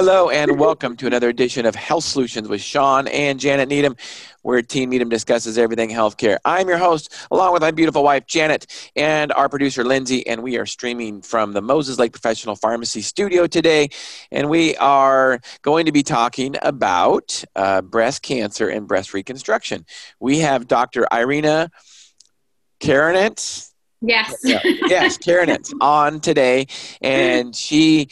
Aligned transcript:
Hello 0.00 0.30
and 0.30 0.60
welcome 0.60 0.96
to 0.96 1.08
another 1.08 1.28
edition 1.28 1.66
of 1.66 1.74
Health 1.74 2.04
Solutions 2.04 2.48
with 2.48 2.60
Shawn 2.60 3.08
and 3.08 3.40
Janet 3.40 3.68
Needham, 3.68 3.96
where 4.42 4.62
Team 4.62 4.90
Needham 4.90 5.08
discusses 5.08 5.58
everything 5.58 5.90
healthcare. 5.90 6.38
I'm 6.44 6.68
your 6.68 6.78
host, 6.78 7.12
along 7.32 7.52
with 7.52 7.62
my 7.62 7.72
beautiful 7.72 8.04
wife, 8.04 8.24
Janet, 8.24 8.92
and 8.94 9.32
our 9.32 9.48
producer, 9.48 9.82
Lindsay, 9.82 10.24
and 10.24 10.44
we 10.44 10.56
are 10.56 10.66
streaming 10.66 11.20
from 11.20 11.52
the 11.52 11.60
Moses 11.60 11.98
Lake 11.98 12.12
Professional 12.12 12.54
Pharmacy 12.54 13.02
studio 13.02 13.48
today. 13.48 13.88
And 14.30 14.48
we 14.48 14.76
are 14.76 15.40
going 15.62 15.84
to 15.86 15.92
be 15.92 16.04
talking 16.04 16.54
about 16.62 17.42
uh, 17.56 17.82
breast 17.82 18.22
cancer 18.22 18.68
and 18.68 18.86
breast 18.86 19.12
reconstruction. 19.12 19.84
We 20.20 20.38
have 20.38 20.68
Dr. 20.68 21.08
Irena 21.12 21.72
Karanetz. 22.78 23.72
Yes. 24.00 24.32
yes, 24.44 25.18
Karanetz 25.18 25.72
on 25.80 26.20
today, 26.20 26.68
and 27.02 27.52
she 27.56 28.10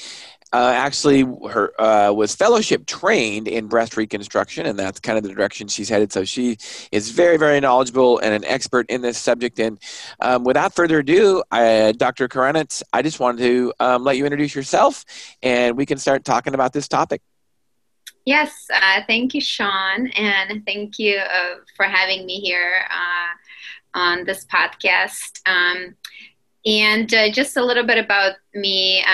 uh, 0.56 0.72
actually 0.72 1.20
her 1.50 1.78
uh, 1.78 2.10
was 2.10 2.34
fellowship 2.34 2.86
trained 2.86 3.46
in 3.46 3.66
breast 3.66 3.94
reconstruction, 3.94 4.64
and 4.64 4.78
that's 4.78 4.98
kind 4.98 5.18
of 5.18 5.24
the 5.24 5.28
direction 5.28 5.68
she's 5.68 5.90
headed. 5.90 6.10
So 6.10 6.24
she 6.24 6.56
is 6.90 7.10
very, 7.10 7.36
very 7.36 7.60
knowledgeable 7.60 8.18
and 8.20 8.32
an 8.32 8.42
expert 8.46 8.88
in 8.88 9.02
this 9.02 9.18
subject. 9.18 9.60
And 9.60 9.78
um, 10.20 10.44
without 10.44 10.74
further 10.74 11.00
ado, 11.00 11.42
I, 11.50 11.92
Dr. 11.94 12.26
Karanetz, 12.26 12.82
I 12.94 13.02
just 13.02 13.20
wanted 13.20 13.42
to 13.42 13.74
um, 13.80 14.02
let 14.02 14.16
you 14.16 14.24
introduce 14.24 14.54
yourself, 14.54 15.04
and 15.42 15.76
we 15.76 15.84
can 15.84 15.98
start 15.98 16.24
talking 16.24 16.54
about 16.54 16.72
this 16.72 16.88
topic. 16.88 17.20
Yes, 18.24 18.50
uh, 18.74 19.02
thank 19.06 19.34
you, 19.34 19.42
Shawn, 19.42 20.06
and 20.16 20.64
thank 20.64 20.98
you 20.98 21.18
uh, 21.18 21.56
for 21.76 21.84
having 21.84 22.24
me 22.24 22.40
here 22.40 22.82
uh, 22.90 24.00
on 24.00 24.24
this 24.24 24.46
podcast. 24.46 25.46
Um, 25.46 25.96
and 26.64 27.12
uh, 27.12 27.30
just 27.30 27.58
a 27.58 27.62
little 27.62 27.84
bit 27.84 27.98
about 27.98 28.36
me. 28.54 29.04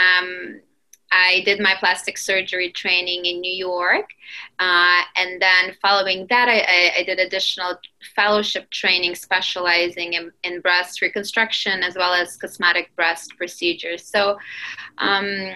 I 1.12 1.42
did 1.44 1.60
my 1.60 1.74
plastic 1.78 2.16
surgery 2.16 2.72
training 2.72 3.26
in 3.26 3.40
New 3.40 3.52
York. 3.52 4.10
Uh, 4.58 5.02
and 5.16 5.40
then 5.40 5.76
following 5.82 6.26
that, 6.30 6.48
I, 6.48 7.00
I, 7.00 7.04
did 7.04 7.18
additional 7.18 7.78
fellowship 8.16 8.70
training 8.70 9.14
specializing 9.14 10.14
in, 10.14 10.32
in, 10.42 10.60
breast 10.60 11.02
reconstruction 11.02 11.82
as 11.82 11.96
well 11.96 12.14
as 12.14 12.36
cosmetic 12.38 12.94
breast 12.96 13.34
procedures. 13.36 14.06
So 14.06 14.38
um, 14.98 15.50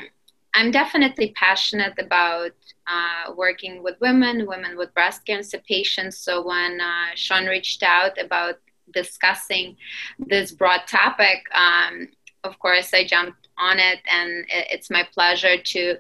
I'm 0.55 0.71
definitely 0.71 1.33
passionate 1.37 1.95
about 1.99 2.53
uh, 2.87 3.33
working 3.35 3.83
with 3.83 3.97
women, 4.01 4.47
women 4.47 4.77
with 4.77 4.93
breast 4.93 5.25
cancer 5.25 5.59
patients. 5.67 6.19
So 6.19 6.47
when 6.47 6.81
uh, 6.81 7.15
Shawn 7.15 7.47
reached 7.47 7.83
out 7.83 8.21
about 8.21 8.57
discussing 8.93 9.77
this 10.19 10.53
broad 10.53 10.83
topic, 10.87 11.45
um, 11.55 12.09
of 12.45 12.59
course, 12.59 12.93
I 12.93 13.05
jumped 13.05 13.46
on 13.59 13.79
it, 13.79 13.99
and 14.11 14.45
it's 14.49 14.91
my 14.91 15.07
pleasure 15.13 15.57
to 15.57 15.97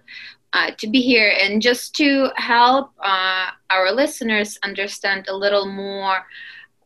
uh, 0.53 0.71
to 0.79 0.87
be 0.87 1.03
here 1.03 1.35
and 1.39 1.61
just 1.61 1.95
to 1.97 2.31
help 2.37 2.93
uh, 3.05 3.51
our 3.69 3.93
listeners 3.93 4.59
understand 4.63 5.27
a 5.29 5.37
little 5.37 5.67
more 5.67 6.25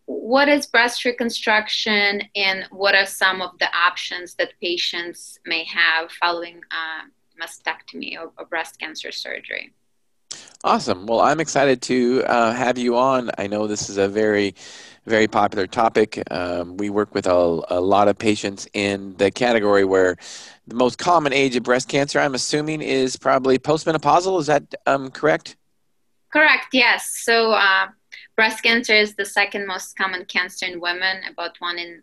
what 0.06 0.48
is 0.48 0.66
breast 0.66 1.04
reconstruction 1.04 2.20
and 2.34 2.64
what 2.70 2.96
are 2.96 3.06
some 3.06 3.40
of 3.40 3.56
the 3.60 3.72
options 3.72 4.34
that 4.34 4.52
patients 4.60 5.38
may 5.46 5.64
have 5.64 6.10
following 6.10 6.60
uh, 6.72 7.06
mastectomy 7.40 8.18
or, 8.18 8.32
or, 8.36 8.44
breast 8.46 8.80
cancer 8.80 9.12
surgery. 9.12 9.72
Awesome. 10.62 11.06
Well, 11.06 11.20
I'm 11.20 11.40
excited 11.40 11.80
to 11.82 12.22
uh, 12.24 12.52
have 12.52 12.76
you 12.76 12.96
on. 12.96 13.30
I 13.38 13.46
know 13.46 13.66
this 13.66 13.88
is 13.88 13.96
a 13.96 14.08
very 14.08 14.54
very 15.06 15.26
popular 15.26 15.66
topic. 15.66 16.22
Um, 16.30 16.76
we 16.76 16.90
work 16.90 17.14
with 17.14 17.26
a, 17.26 17.62
a, 17.68 17.80
lot 17.80 18.08
of 18.08 18.18
patients 18.18 18.68
in 18.74 19.16
the 19.16 19.30
category 19.30 19.84
where 19.84 20.16
the 20.66 20.74
most 20.74 20.98
common 20.98 21.32
age 21.32 21.56
of 21.56 21.62
breast 21.62 21.88
cancer, 21.88 22.20
I'm 22.20 22.34
assuming, 22.34 22.82
is 22.82 23.16
probably 23.16 23.58
postmenopausal. 23.58 24.40
Is 24.40 24.46
that 24.46 24.74
um, 24.86 25.10
correct? 25.10 25.56
Correct, 26.32 26.66
yes. 26.72 27.10
So, 27.24 27.52
uh, 27.52 27.88
breast 28.40 28.62
cancer 28.62 28.94
is 28.94 29.14
the 29.16 29.24
second 29.40 29.66
most 29.66 29.98
common 29.98 30.24
cancer 30.24 30.64
in 30.64 30.80
women. 30.80 31.20
About 31.30 31.56
one 31.58 31.78
in 31.78 32.00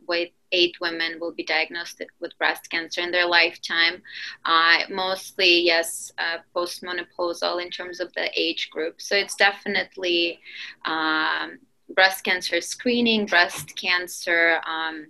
eight 0.51 0.75
women 0.79 1.19
will 1.19 1.33
be 1.33 1.43
diagnosed 1.43 1.99
with 2.19 2.37
breast 2.37 2.69
cancer 2.69 3.01
in 3.01 3.09
their 3.09 3.25
lifetime. 3.25 4.03
Uh, 4.45 4.81
mostly, 4.87 5.61
yes, 5.61 6.11
uh, 6.19 6.37
postmenopausal 6.55 7.59
in 7.59 7.71
terms 7.71 7.99
of 7.99 8.13
the 8.13 8.29
age 8.39 8.69
group. 8.69 9.01
So, 9.01 9.15
it's 9.15 9.33
definitely 9.33 10.39
um, 10.85 11.57
breast 11.95 12.23
cancer 12.23 12.61
screening, 12.61 13.25
breast 13.25 13.75
cancer 13.75 14.61
um, 14.67 15.07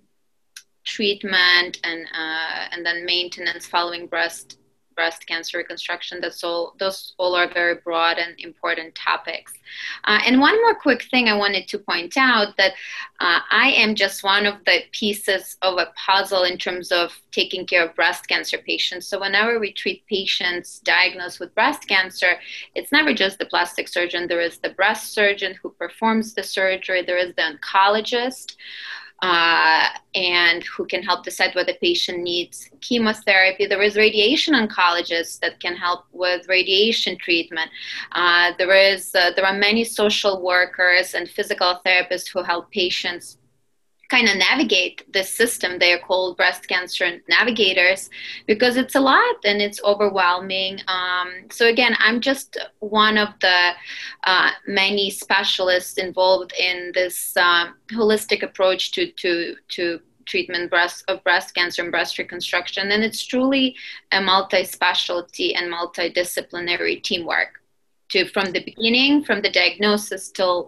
treatment, 0.85 1.81
and 1.83 2.05
uh, 2.17 2.69
and 2.71 2.85
then 2.85 3.05
maintenance 3.05 3.65
following 3.65 4.07
breast 4.07 4.59
breast 4.97 5.25
cancer 5.27 5.59
reconstruction. 5.59 6.19
That's 6.19 6.43
all. 6.43 6.75
Those 6.79 7.13
all 7.17 7.35
are 7.35 7.47
very 7.47 7.75
broad 7.75 8.17
and 8.17 8.37
important 8.39 8.95
topics. 8.95 9.53
Uh, 10.03 10.19
and 10.25 10.41
one 10.41 10.61
more 10.63 10.75
quick 10.75 11.03
thing 11.09 11.29
I 11.29 11.35
wanted 11.35 11.69
to 11.69 11.79
point 11.79 12.17
out 12.17 12.57
that 12.57 12.73
uh, 13.21 13.39
I 13.49 13.71
am 13.77 13.95
just 13.95 14.23
one 14.23 14.45
of 14.45 14.55
the 14.65 14.79
pieces 14.91 15.55
of 15.61 15.77
a 15.77 15.93
puzzle 15.95 16.43
in 16.43 16.57
terms 16.57 16.91
of 16.91 17.17
taking 17.31 17.65
care 17.65 17.85
of 17.85 17.95
breast 17.95 18.27
cancer 18.27 18.57
patients. 18.57 19.07
So 19.07 19.21
whenever 19.21 19.59
we 19.59 19.71
treat 19.71 20.05
patients 20.07 20.79
diagnosed 20.79 21.39
with 21.39 21.55
breast 21.55 21.87
cancer, 21.87 22.33
it's 22.75 22.91
never 22.91 23.13
just 23.13 23.39
the 23.39 23.45
plastic 23.45 23.87
surgeon. 23.87 24.27
There 24.27 24.41
is 24.41 24.57
the 24.57 24.71
breast 24.71 25.13
surgeon 25.13 25.55
who 25.61 25.69
performs 25.69 26.33
the 26.33 26.43
surgery. 26.43 27.03
There 27.03 27.17
is 27.17 27.33
the 27.35 27.43
oncologist 27.53 28.55
uh, 29.21 29.89
and 30.13 30.63
who 30.63 30.85
can 30.85 31.01
help 31.01 31.23
decide 31.23 31.55
whether 31.55 31.71
the 31.73 31.77
patient 31.79 32.19
needs 32.19 32.69
chemotherapy. 32.81 33.65
There 33.65 33.81
is 33.81 33.95
radiation 33.95 34.53
oncologists 34.53 35.39
that 35.39 35.59
can 35.59 35.75
help 35.75 36.05
with 36.11 36.47
radiation 36.47 37.17
treatment. 37.17 37.69
Uh, 38.11 38.51
there 38.57 38.73
is 38.73 39.13
uh, 39.15 39.31
there 39.35 39.45
are 39.45 39.57
many 39.57 39.83
social 39.83 40.41
workers 40.41 41.13
and 41.13 41.29
physical 41.29 41.79
therapists 41.85 42.29
who 42.31 42.43
help 42.43 42.71
patients 42.71 43.37
kind 44.09 44.27
of 44.29 44.37
navigate 44.37 45.11
this 45.11 45.31
system. 45.31 45.79
They 45.79 45.93
are 45.93 45.99
called 45.99 46.37
breast 46.37 46.67
cancer 46.67 47.19
navigators 47.27 48.09
because 48.45 48.77
it's 48.77 48.95
a 48.95 48.99
lot 48.99 49.35
and 49.43 49.61
it's 49.61 49.81
overwhelming. 49.83 50.79
Um, 50.87 51.47
so, 51.51 51.67
again, 51.67 51.95
I'm 51.99 52.21
just 52.21 52.57
one 52.79 53.17
of 53.17 53.29
the 53.41 53.71
uh, 54.23 54.51
many 54.67 55.09
specialists 55.09 55.97
involved 55.97 56.53
in 56.59 56.91
this 56.93 57.35
uh, 57.35 57.67
holistic 57.91 58.43
approach 58.43 58.91
to, 58.93 59.11
to, 59.11 59.55
to 59.69 59.99
treatment 60.25 60.69
breast, 60.69 61.03
of 61.07 61.23
breast 61.23 61.55
cancer 61.55 61.81
and 61.81 61.91
breast 61.91 62.17
reconstruction. 62.17 62.91
And 62.91 63.03
it's 63.03 63.25
truly 63.25 63.75
a 64.11 64.21
multi 64.21 64.63
specialty 64.63 65.55
and 65.55 65.71
multidisciplinary 65.73 67.01
teamwork 67.01 67.56
to 68.09 68.27
from 68.29 68.51
the 68.51 68.63
beginning, 68.63 69.23
from 69.23 69.41
the 69.41 69.49
diagnosis 69.49 70.31
till 70.31 70.67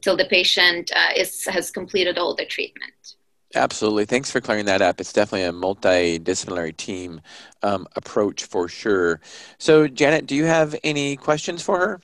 till 0.00 0.16
the 0.16 0.26
patient 0.26 0.90
uh, 0.94 1.12
is 1.16 1.44
has 1.46 1.70
completed 1.70 2.18
all 2.18 2.34
the 2.34 2.46
treatment. 2.46 3.16
Absolutely. 3.54 4.04
Thanks 4.04 4.30
for 4.30 4.40
clearing 4.40 4.66
that 4.66 4.80
up. 4.80 5.00
It's 5.00 5.12
definitely 5.12 5.44
a 5.44 5.52
multidisciplinary 5.52 6.76
team 6.76 7.20
um, 7.64 7.86
approach 7.96 8.44
for 8.44 8.68
sure. 8.68 9.20
So, 9.58 9.88
Janet, 9.88 10.26
do 10.26 10.36
you 10.36 10.44
have 10.44 10.76
any 10.84 11.16
questions 11.16 11.60
for 11.60 11.78
her? 11.78 12.00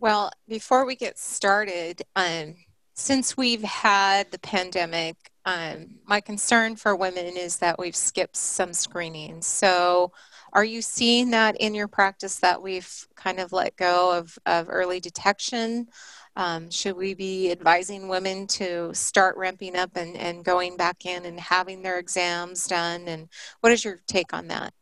Well, 0.00 0.30
before 0.46 0.84
we 0.84 0.96
get 0.96 1.18
started, 1.18 2.02
um, 2.14 2.56
since 2.94 3.36
we've 3.38 3.62
had 3.62 4.30
the 4.30 4.38
pandemic, 4.38 5.16
um, 5.46 5.94
my 6.04 6.20
concern 6.20 6.76
for 6.76 6.94
women 6.94 7.36
is 7.36 7.56
that 7.58 7.78
we've 7.78 7.96
skipped 7.96 8.36
some 8.36 8.74
screenings. 8.74 9.46
So, 9.46 10.12
are 10.52 10.64
you 10.64 10.82
seeing 10.82 11.30
that 11.30 11.56
in 11.60 11.74
your 11.74 11.88
practice 11.88 12.36
that 12.40 12.62
we've 12.62 13.06
kind 13.14 13.40
of 13.40 13.52
let 13.52 13.76
go 13.76 14.16
of, 14.16 14.38
of 14.46 14.68
early 14.68 15.00
detection? 15.00 15.88
Um, 16.36 16.70
should 16.70 16.96
we 16.96 17.14
be 17.14 17.50
advising 17.50 18.08
women 18.08 18.46
to 18.48 18.94
start 18.94 19.36
ramping 19.36 19.76
up 19.76 19.96
and, 19.96 20.16
and 20.16 20.44
going 20.44 20.76
back 20.76 21.04
in 21.04 21.24
and 21.24 21.40
having 21.40 21.82
their 21.82 21.98
exams 21.98 22.66
done? 22.66 23.08
And 23.08 23.28
what 23.60 23.72
is 23.72 23.84
your 23.84 23.98
take 24.06 24.32
on 24.32 24.48
that? 24.48 24.72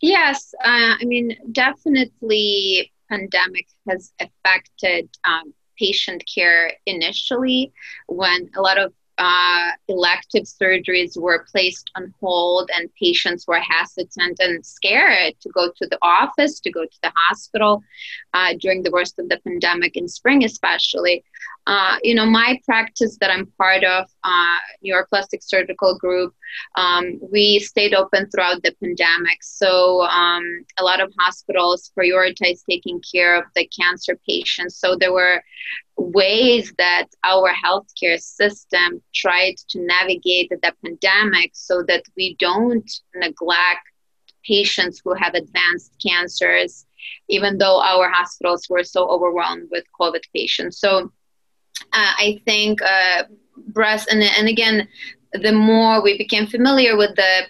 Yes, 0.00 0.54
uh, 0.62 1.00
I 1.00 1.04
mean, 1.04 1.36
definitely 1.52 2.92
pandemic 3.08 3.66
has 3.88 4.12
affected 4.20 5.08
um, 5.24 5.54
patient 5.78 6.22
care 6.32 6.72
initially 6.86 7.72
when 8.06 8.50
a 8.56 8.60
lot 8.60 8.78
of 8.78 8.92
uh, 9.18 9.70
elective 9.88 10.44
surgeries 10.44 11.18
were 11.20 11.46
placed 11.50 11.90
on 11.96 12.12
hold 12.20 12.70
and 12.76 12.88
patients 12.94 13.46
were 13.46 13.60
hesitant 13.60 14.38
and 14.40 14.64
scared 14.64 15.34
to 15.40 15.48
go 15.50 15.70
to 15.76 15.86
the 15.86 15.98
office, 16.02 16.60
to 16.60 16.70
go 16.70 16.84
to 16.84 16.98
the 17.02 17.12
hospital 17.28 17.82
uh, 18.32 18.54
during 18.60 18.82
the 18.82 18.90
worst 18.90 19.18
of 19.18 19.28
the 19.28 19.40
pandemic 19.44 19.96
in 19.96 20.08
spring, 20.08 20.44
especially. 20.44 21.24
Uh, 21.66 21.96
you 22.02 22.14
know, 22.14 22.26
my 22.26 22.60
practice 22.66 23.16
that 23.20 23.30
I'm 23.30 23.46
part 23.58 23.84
of, 23.84 24.04
uh, 24.22 24.56
New 24.82 24.92
York 24.92 25.08
Plastic 25.08 25.40
Surgical 25.42 25.96
Group, 25.98 26.34
um, 26.76 27.18
we 27.32 27.58
stayed 27.58 27.94
open 27.94 28.28
throughout 28.28 28.62
the 28.62 28.74
pandemic. 28.82 29.42
So 29.42 30.02
um, 30.02 30.64
a 30.78 30.84
lot 30.84 31.00
of 31.00 31.12
hospitals 31.18 31.90
prioritized 31.98 32.64
taking 32.68 33.00
care 33.00 33.36
of 33.36 33.44
the 33.56 33.66
cancer 33.66 34.18
patients. 34.28 34.76
So 34.76 34.94
there 34.94 35.12
were 35.12 35.42
ways 35.96 36.74
that 36.76 37.06
our 37.22 37.50
healthcare 37.64 38.20
system 38.20 39.02
tried 39.14 39.54
to 39.70 39.80
navigate 39.80 40.50
the 40.50 40.74
pandemic 40.84 41.52
so 41.54 41.82
that 41.88 42.02
we 42.16 42.36
don't 42.38 42.90
neglect 43.14 43.88
patients 44.44 45.00
who 45.02 45.14
have 45.14 45.34
advanced 45.34 45.92
cancers, 46.04 46.84
even 47.28 47.56
though 47.56 47.80
our 47.80 48.10
hospitals 48.10 48.66
were 48.68 48.84
so 48.84 49.08
overwhelmed 49.08 49.68
with 49.70 49.84
COVID 49.98 50.22
patients. 50.34 50.78
So 50.78 51.10
I 51.92 52.40
think 52.44 52.82
uh, 52.82 53.24
breast, 53.68 54.08
and, 54.10 54.22
and 54.22 54.48
again, 54.48 54.88
the 55.32 55.52
more 55.52 56.02
we 56.02 56.16
became 56.18 56.46
familiar 56.46 56.96
with 56.96 57.14
the 57.16 57.42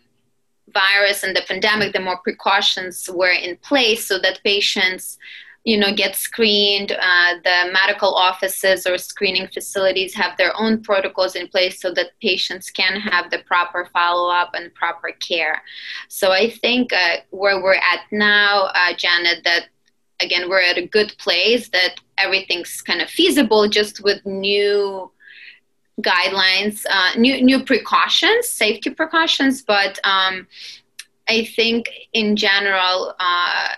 virus 0.73 1.23
and 1.23 1.37
the 1.37 1.43
pandemic, 1.47 1.93
the 1.93 2.01
more 2.01 2.19
precautions 2.19 3.09
were 3.13 3.31
in 3.31 3.57
place 3.59 4.07
so 4.07 4.19
that 4.19 4.41
patients 4.43 5.19
you 5.65 5.79
know 5.79 5.95
get 5.95 6.15
screened. 6.15 6.93
Uh, 6.93 7.35
the 7.43 7.73
medical 7.73 8.15
offices 8.15 8.87
or 8.87 8.99
screening 8.99 9.49
facilities 9.49 10.15
have 10.15 10.37
their 10.37 10.53
own 10.59 10.83
protocols 10.83 11.37
in 11.37 11.49
place 11.49 11.81
so 11.81 11.93
that 11.93 12.11
patients 12.21 12.71
can 12.71 13.01
have 13.01 13.31
the 13.31 13.39
proper 13.47 13.89
follow-up 13.93 14.51
and 14.55 14.75
proper 14.75 15.11
care. 15.27 15.63
So 16.09 16.33
i 16.33 16.51
think 16.51 16.93
uh, 16.93 17.17
where 17.31 17.63
we're 17.63 17.75
at 17.75 18.01
now 18.13 18.69
uh, 18.75 18.95
janet 18.97 19.43
that 19.45 19.69
again 20.21 20.49
we're 20.49 20.63
at 20.63 20.79
a 20.79 20.87
good 20.87 21.15
place 21.19 21.69
that 21.71 21.97
everything's 22.19 22.81
kind 22.83 23.01
of 23.01 23.09
feasible 23.09 23.69
just 23.69 24.03
with 24.03 24.25
new 24.25 25.11
guidelines 26.01 26.85
uh, 26.91 27.11
new 27.17 27.43
new 27.43 27.63
precautions 27.65 28.49
safety 28.49 28.91
precautions 28.91 29.63
but 29.63 29.99
um, 30.05 30.47
i 31.29 31.45
think 31.57 31.89
in 32.13 32.37
general 32.37 33.15
uh, 33.19 33.69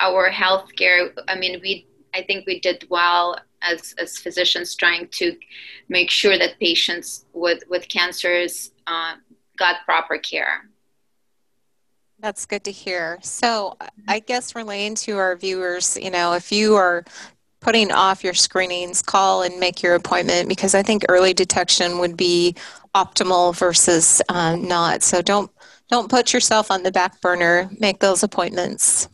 our 0.00 0.30
healthcare, 0.30 1.10
I 1.28 1.36
mean, 1.36 1.60
we 1.62 1.86
I 2.14 2.22
think 2.22 2.46
we 2.46 2.60
did 2.60 2.86
well 2.88 3.36
as, 3.60 3.94
as 3.98 4.16
physicians 4.16 4.74
trying 4.74 5.08
to 5.12 5.36
make 5.90 6.10
sure 6.10 6.38
that 6.38 6.58
patients 6.58 7.26
with, 7.34 7.62
with 7.68 7.88
cancers 7.88 8.72
uh, 8.86 9.16
got 9.58 9.84
proper 9.84 10.16
care. 10.16 10.70
That's 12.18 12.46
good 12.46 12.64
to 12.64 12.72
hear. 12.72 13.18
So, 13.22 13.76
I 14.08 14.20
guess 14.20 14.54
relaying 14.54 14.94
to 14.96 15.18
our 15.18 15.36
viewers, 15.36 15.96
you 16.00 16.10
know, 16.10 16.32
if 16.32 16.50
you 16.50 16.74
are 16.74 17.04
putting 17.60 17.90
off 17.90 18.24
your 18.24 18.34
screenings, 18.34 19.02
call 19.02 19.42
and 19.42 19.58
make 19.58 19.82
your 19.82 19.94
appointment 19.94 20.48
because 20.48 20.74
I 20.74 20.82
think 20.82 21.04
early 21.08 21.34
detection 21.34 21.98
would 21.98 22.16
be 22.16 22.54
optimal 22.94 23.56
versus 23.56 24.22
uh, 24.28 24.56
not. 24.56 25.02
So 25.02 25.20
don't 25.20 25.50
don't 25.88 26.10
put 26.10 26.32
yourself 26.32 26.70
on 26.70 26.82
the 26.82 26.92
back 26.92 27.20
burner. 27.20 27.70
Make 27.78 28.00
those 28.00 28.22
appointments. 28.22 29.08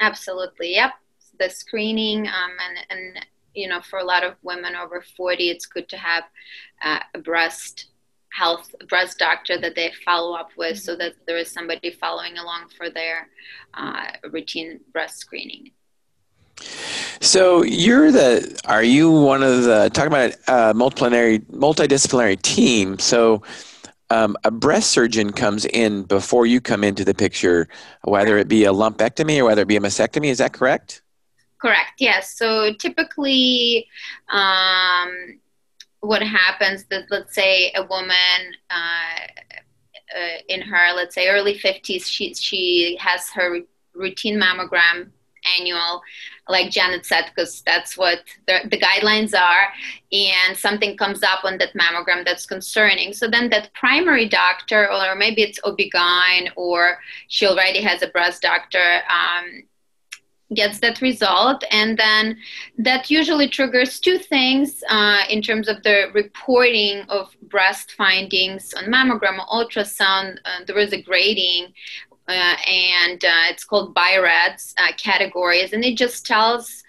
Absolutely. 0.00 0.74
Yep. 0.74 0.92
The 1.38 1.50
screening 1.50 2.26
um, 2.26 2.50
and, 2.68 2.78
and, 2.90 3.26
you 3.54 3.68
know, 3.68 3.80
for 3.80 3.98
a 3.98 4.04
lot 4.04 4.22
of 4.22 4.34
women 4.42 4.74
over 4.76 5.02
40, 5.16 5.50
it's 5.50 5.66
good 5.66 5.88
to 5.88 5.96
have 5.96 6.24
uh, 6.82 7.00
a 7.14 7.18
breast 7.18 7.86
health 8.34 8.74
breast 8.88 9.18
doctor 9.18 9.58
that 9.58 9.76
they 9.76 9.92
follow 10.04 10.34
up 10.34 10.50
with 10.56 10.78
so 10.78 10.96
that 10.96 11.14
there 11.26 11.38
is 11.38 11.50
somebody 11.50 11.90
following 11.90 12.36
along 12.36 12.68
for 12.76 12.90
their 12.90 13.28
uh, 13.74 14.06
routine 14.30 14.80
breast 14.92 15.18
screening. 15.18 15.70
So 17.20 17.62
you're 17.62 18.10
the 18.10 18.60
are 18.64 18.82
you 18.82 19.10
one 19.10 19.42
of 19.42 19.64
the 19.64 19.90
talking 19.92 20.12
about 20.12 20.32
a 20.48 20.74
multidisciplinary 20.74 21.40
multidisciplinary 21.46 22.40
team? 22.42 22.98
So 22.98 23.42
um, 24.10 24.36
a 24.44 24.50
breast 24.50 24.90
surgeon 24.90 25.32
comes 25.32 25.64
in 25.66 26.02
before 26.02 26.46
you 26.46 26.60
come 26.60 26.84
into 26.84 27.04
the 27.04 27.14
picture, 27.14 27.68
whether 28.02 28.36
it 28.36 28.48
be 28.48 28.64
a 28.64 28.72
lumpectomy 28.72 29.38
or 29.38 29.44
whether 29.44 29.62
it 29.62 29.68
be 29.68 29.76
a 29.76 29.80
mastectomy. 29.80 30.26
Is 30.26 30.38
that 30.38 30.52
correct? 30.52 31.02
Correct. 31.58 31.92
Yes. 31.98 32.36
So 32.36 32.74
typically, 32.74 33.86
um, 34.28 35.38
what 36.04 36.22
happens 36.22 36.84
that 36.84 37.04
let's 37.10 37.34
say 37.34 37.72
a 37.74 37.84
woman 37.84 38.40
uh, 38.70 39.26
uh, 40.16 40.38
in 40.48 40.60
her 40.60 40.92
let's 40.94 41.14
say 41.14 41.28
early 41.28 41.58
50s 41.58 42.04
she 42.06 42.34
she 42.34 42.96
has 43.00 43.30
her 43.30 43.60
routine 43.94 44.40
mammogram 44.40 45.10
annual 45.58 46.02
like 46.48 46.70
Janet 46.70 47.06
said, 47.06 47.24
because 47.34 47.62
that's 47.62 47.96
what 47.96 48.20
the, 48.46 48.60
the, 48.70 48.78
guidelines 48.78 49.34
are, 49.34 49.68
and 50.12 50.56
something 50.56 50.96
comes 50.96 51.22
up 51.22 51.44
on 51.44 51.58
that 51.58 51.72
mammogram 51.74 52.24
that's 52.24 52.44
concerning. 52.44 53.12
So 53.14 53.28
then 53.28 53.48
that 53.50 53.72
primary 53.72 54.28
doctor, 54.28 54.90
or 54.92 55.14
maybe 55.14 55.42
it's 55.42 55.58
OB-GYN, 55.64 56.50
or 56.56 56.98
she 57.28 57.46
already 57.46 57.80
has 57.82 58.02
a 58.02 58.08
breast 58.08 58.42
doctor, 58.42 59.00
um, 59.08 59.62
gets 60.54 60.80
that 60.80 61.00
result 61.00 61.62
and 61.70 61.98
then 61.98 62.36
that 62.78 63.10
usually 63.10 63.48
triggers 63.48 64.00
two 64.00 64.18
things 64.18 64.82
uh, 64.88 65.22
in 65.28 65.42
terms 65.42 65.68
of 65.68 65.82
the 65.82 66.06
reporting 66.14 67.02
of 67.08 67.34
breast 67.42 67.92
findings 67.92 68.72
on 68.74 68.84
mammogram 68.84 69.38
or 69.38 69.64
ultrasound 69.64 70.38
uh, 70.44 70.64
there 70.66 70.78
is 70.78 70.92
a 70.92 71.02
grading 71.02 71.72
uh, 72.26 72.56
and 72.66 73.22
uh, 73.22 73.44
it's 73.50 73.66
called 73.66 73.92
BI-RADS 73.92 74.74
uh, 74.78 74.92
categories, 74.96 75.74
and 75.74 75.84
it 75.84 75.94
just 75.98 76.24
tells 76.24 76.82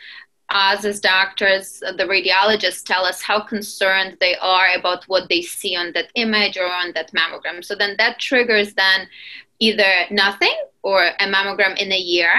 us 0.49 0.85
as 0.85 0.99
doctors, 0.99 1.81
uh, 1.85 1.91
the 1.91 2.03
radiologists 2.03 2.83
tell 2.83 3.03
us 3.03 3.21
how 3.21 3.39
concerned 3.41 4.17
they 4.19 4.35
are 4.37 4.67
about 4.77 5.03
what 5.05 5.27
they 5.27 5.41
see 5.41 5.75
on 5.75 5.91
that 5.93 6.09
image 6.15 6.57
or 6.57 6.71
on 6.71 6.91
that 6.93 7.11
mammogram. 7.13 7.63
So 7.63 7.75
then 7.75 7.95
that 7.97 8.19
triggers 8.19 8.73
then 8.73 9.07
either 9.59 9.91
nothing 10.11 10.55
or 10.83 11.03
a 11.03 11.25
mammogram 11.27 11.77
in 11.77 11.91
a 11.91 11.97
year 11.97 12.31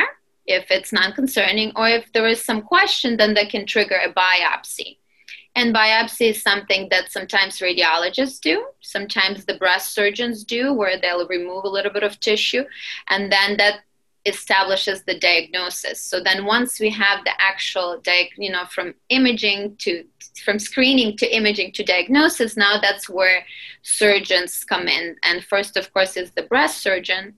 if 0.46 0.70
it's 0.70 0.92
non-concerning, 0.92 1.72
or 1.76 1.88
if 1.88 2.12
there 2.12 2.26
is 2.26 2.42
some 2.42 2.62
question, 2.62 3.16
then 3.16 3.34
that 3.34 3.50
can 3.50 3.66
trigger 3.66 3.98
a 4.04 4.12
biopsy. 4.12 4.98
And 5.54 5.74
biopsy 5.74 6.30
is 6.30 6.42
something 6.42 6.88
that 6.90 7.10
sometimes 7.10 7.60
radiologists 7.60 8.40
do, 8.40 8.66
sometimes 8.82 9.44
the 9.44 9.56
breast 9.56 9.94
surgeons 9.94 10.44
do, 10.44 10.72
where 10.72 11.00
they'll 11.00 11.26
remove 11.28 11.64
a 11.64 11.68
little 11.68 11.92
bit 11.92 12.02
of 12.02 12.20
tissue, 12.20 12.64
and 13.08 13.32
then 13.32 13.56
that 13.56 13.80
establishes 14.26 15.02
the 15.04 15.18
diagnosis. 15.18 16.00
So 16.00 16.20
then 16.22 16.44
once 16.44 16.80
we 16.80 16.90
have 16.90 17.24
the 17.24 17.30
actual, 17.40 18.00
diag- 18.02 18.36
you 18.36 18.50
know, 18.50 18.64
from 18.66 18.94
imaging 19.08 19.76
to, 19.78 20.04
from 20.44 20.58
screening 20.58 21.16
to 21.18 21.34
imaging 21.34 21.72
to 21.72 21.84
diagnosis, 21.84 22.56
now 22.56 22.78
that's 22.80 23.08
where 23.08 23.46
surgeons 23.82 24.64
come 24.64 24.88
in. 24.88 25.16
And 25.22 25.44
first, 25.44 25.76
of 25.76 25.92
course, 25.92 26.16
is 26.16 26.32
the 26.32 26.42
breast 26.42 26.82
surgeon 26.82 27.36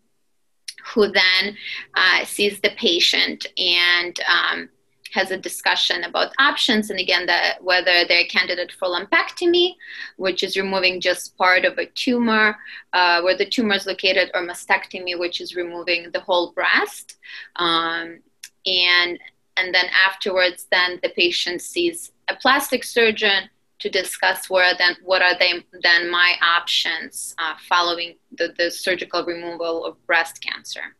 who 0.85 1.11
then 1.11 1.57
uh, 1.95 2.25
sees 2.25 2.61
the 2.61 2.71
patient 2.77 3.47
and 3.57 4.19
um, 4.29 4.69
has 5.13 5.31
a 5.31 5.37
discussion 5.37 6.05
about 6.05 6.33
options. 6.39 6.91
And 6.91 7.01
again 7.01 7.27
that 7.27 7.63
whether 7.63 8.05
they're 8.07 8.21
a 8.21 8.29
candidate 8.29 8.73
for 8.73 8.89
lumpectomy 8.89 9.75
which 10.17 10.43
is 10.43 10.57
removing 10.57 11.01
just 11.01 11.37
part 11.37 11.65
of 11.65 11.79
a 11.79 11.87
tumor 11.87 12.57
uh, 12.93 13.21
where 13.23 13.37
the 13.37 13.49
tumor 13.49 13.75
is 13.75 13.87
located 13.87 14.31
or 14.35 14.43
mastectomy 14.43 15.19
which 15.19 15.41
is 15.41 15.55
removing 15.55 16.11
the 16.13 16.21
whole 16.21 16.53
breast. 16.53 17.17
Um, 17.57 18.21
and 18.67 19.19
and 19.57 19.75
then 19.75 19.87
afterwards 20.07 20.67
then 20.71 21.01
the 21.03 21.11
patient 21.11 21.63
sees 21.63 22.13
a 22.29 22.37
plastic 22.37 22.85
surgeon 22.85 23.49
to 23.79 23.89
discuss 23.89 24.51
where 24.51 24.75
then 24.79 24.97
what 25.05 25.23
are 25.23 25.39
they 25.39 25.65
then 25.83 26.11
my 26.11 26.35
options 26.43 27.35
uh, 27.39 27.55
following 27.69 28.17
the, 28.37 28.55
the 28.59 28.71
surgical 28.71 29.25
removal 29.25 29.85
of 29.85 29.95
breast 30.07 30.41
cancer 30.43 30.95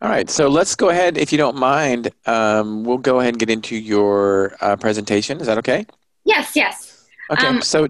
all 0.00 0.08
right, 0.08 0.30
so 0.30 0.46
let's 0.46 0.76
go 0.76 0.90
ahead, 0.90 1.18
if 1.18 1.32
you 1.32 1.38
don't 1.38 1.56
mind, 1.56 2.12
um, 2.24 2.84
we'll 2.84 2.98
go 2.98 3.18
ahead 3.18 3.34
and 3.34 3.38
get 3.40 3.50
into 3.50 3.76
your 3.76 4.54
uh, 4.60 4.76
presentation. 4.76 5.40
Is 5.40 5.48
that 5.48 5.58
okay? 5.58 5.86
Yes, 6.24 6.54
yes. 6.54 7.04
Okay, 7.32 7.46
um, 7.48 7.60
so 7.62 7.88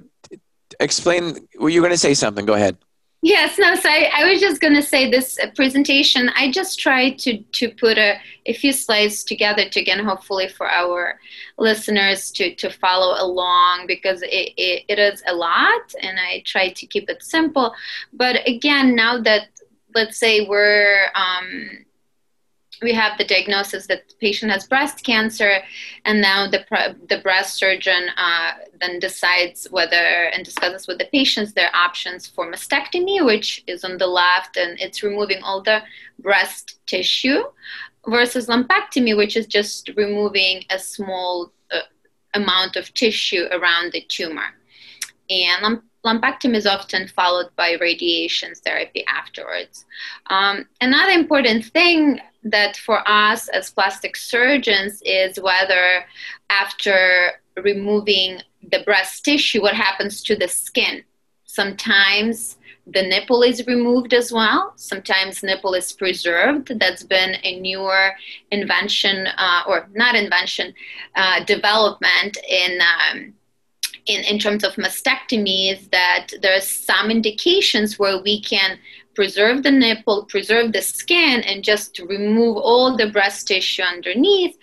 explain, 0.80 1.46
well, 1.58 1.68
you're 1.68 1.82
going 1.82 1.92
to 1.92 1.98
say 1.98 2.14
something. 2.14 2.46
Go 2.46 2.54
ahead. 2.54 2.78
Yes, 3.20 3.58
no, 3.58 3.74
so 3.74 3.88
I, 3.88 4.10
I 4.14 4.30
was 4.30 4.40
just 4.40 4.60
going 4.60 4.74
to 4.74 4.82
say 4.82 5.10
this 5.10 5.38
presentation, 5.56 6.30
I 6.36 6.52
just 6.52 6.78
tried 6.78 7.18
to, 7.20 7.38
to 7.38 7.68
put 7.70 7.98
a, 7.98 8.16
a 8.46 8.52
few 8.52 8.72
slides 8.72 9.24
together 9.24 9.68
to, 9.68 9.80
again, 9.80 10.04
hopefully 10.04 10.48
for 10.48 10.70
our 10.70 11.18
listeners 11.58 12.30
to, 12.32 12.54
to 12.54 12.70
follow 12.70 13.20
along 13.20 13.86
because 13.88 14.22
it, 14.22 14.52
it, 14.56 14.84
it 14.88 14.98
is 15.00 15.20
a 15.26 15.34
lot 15.34 15.92
and 16.00 16.16
I 16.20 16.44
try 16.46 16.68
to 16.68 16.86
keep 16.86 17.10
it 17.10 17.24
simple. 17.24 17.74
But 18.12 18.46
again, 18.46 18.94
now 18.94 19.20
that, 19.22 19.48
let's 19.96 20.16
say 20.16 20.46
we're, 20.46 21.06
um, 21.16 21.84
we 22.82 22.92
have 22.92 23.18
the 23.18 23.24
diagnosis 23.24 23.86
that 23.86 24.08
the 24.08 24.14
patient 24.20 24.52
has 24.52 24.66
breast 24.66 25.04
cancer, 25.04 25.58
and 26.04 26.20
now 26.20 26.48
the, 26.48 26.64
the 27.08 27.18
breast 27.18 27.56
surgeon 27.56 28.08
uh, 28.16 28.52
then 28.80 28.98
decides 28.98 29.66
whether 29.70 29.96
and 30.32 30.44
discusses 30.44 30.86
with 30.86 30.98
the 30.98 31.08
patients 31.12 31.52
their 31.52 31.74
options 31.74 32.26
for 32.26 32.50
mastectomy, 32.50 33.24
which 33.24 33.64
is 33.66 33.84
on 33.84 33.98
the 33.98 34.06
left, 34.06 34.56
and 34.56 34.78
it's 34.80 35.02
removing 35.02 35.42
all 35.42 35.62
the 35.62 35.82
breast 36.18 36.78
tissue, 36.86 37.42
versus 38.06 38.46
lumpectomy, 38.46 39.16
which 39.16 39.36
is 39.36 39.46
just 39.46 39.90
removing 39.96 40.64
a 40.70 40.78
small 40.78 41.52
uh, 41.72 41.80
amount 42.34 42.76
of 42.76 42.92
tissue 42.94 43.46
around 43.52 43.92
the 43.92 44.00
tumor. 44.08 44.54
And 45.30 45.80
lumpectomy 46.04 46.56
is 46.56 46.66
often 46.66 47.08
followed 47.08 47.48
by 47.56 47.76
radiation 47.80 48.54
therapy 48.54 49.04
afterwards. 49.06 49.84
Um, 50.30 50.66
another 50.80 51.12
important 51.12 51.66
thing 51.66 52.20
that 52.50 52.76
for 52.76 53.06
us 53.08 53.48
as 53.48 53.70
plastic 53.70 54.16
surgeons 54.16 55.02
is 55.04 55.38
whether 55.40 56.04
after 56.50 57.32
removing 57.62 58.40
the 58.70 58.82
breast 58.84 59.24
tissue, 59.24 59.62
what 59.62 59.74
happens 59.74 60.22
to 60.24 60.36
the 60.36 60.48
skin. 60.48 61.04
Sometimes 61.44 62.58
the 62.90 63.02
nipple 63.02 63.42
is 63.42 63.66
removed 63.66 64.14
as 64.14 64.32
well. 64.32 64.72
Sometimes 64.76 65.42
nipple 65.42 65.74
is 65.74 65.92
preserved. 65.92 66.78
That's 66.78 67.02
been 67.02 67.36
a 67.42 67.60
newer 67.60 68.12
invention, 68.50 69.26
uh, 69.36 69.62
or 69.66 69.88
not 69.94 70.14
invention, 70.14 70.74
uh, 71.14 71.44
development 71.44 72.38
in, 72.48 72.78
um, 72.80 73.34
in 74.06 74.24
in 74.24 74.38
terms 74.38 74.64
of 74.64 74.72
mastectomies. 74.76 75.90
That 75.90 76.28
there 76.40 76.56
are 76.56 76.62
some 76.62 77.10
indications 77.10 77.98
where 77.98 78.22
we 78.22 78.40
can 78.40 78.78
preserve 79.18 79.64
the 79.64 79.70
nipple, 79.72 80.26
preserve 80.26 80.72
the 80.72 80.80
skin, 80.80 81.40
and 81.40 81.64
just 81.64 81.98
remove 81.98 82.56
all 82.56 82.96
the 82.96 83.10
breast 83.10 83.48
tissue 83.48 83.82
underneath. 83.82 84.56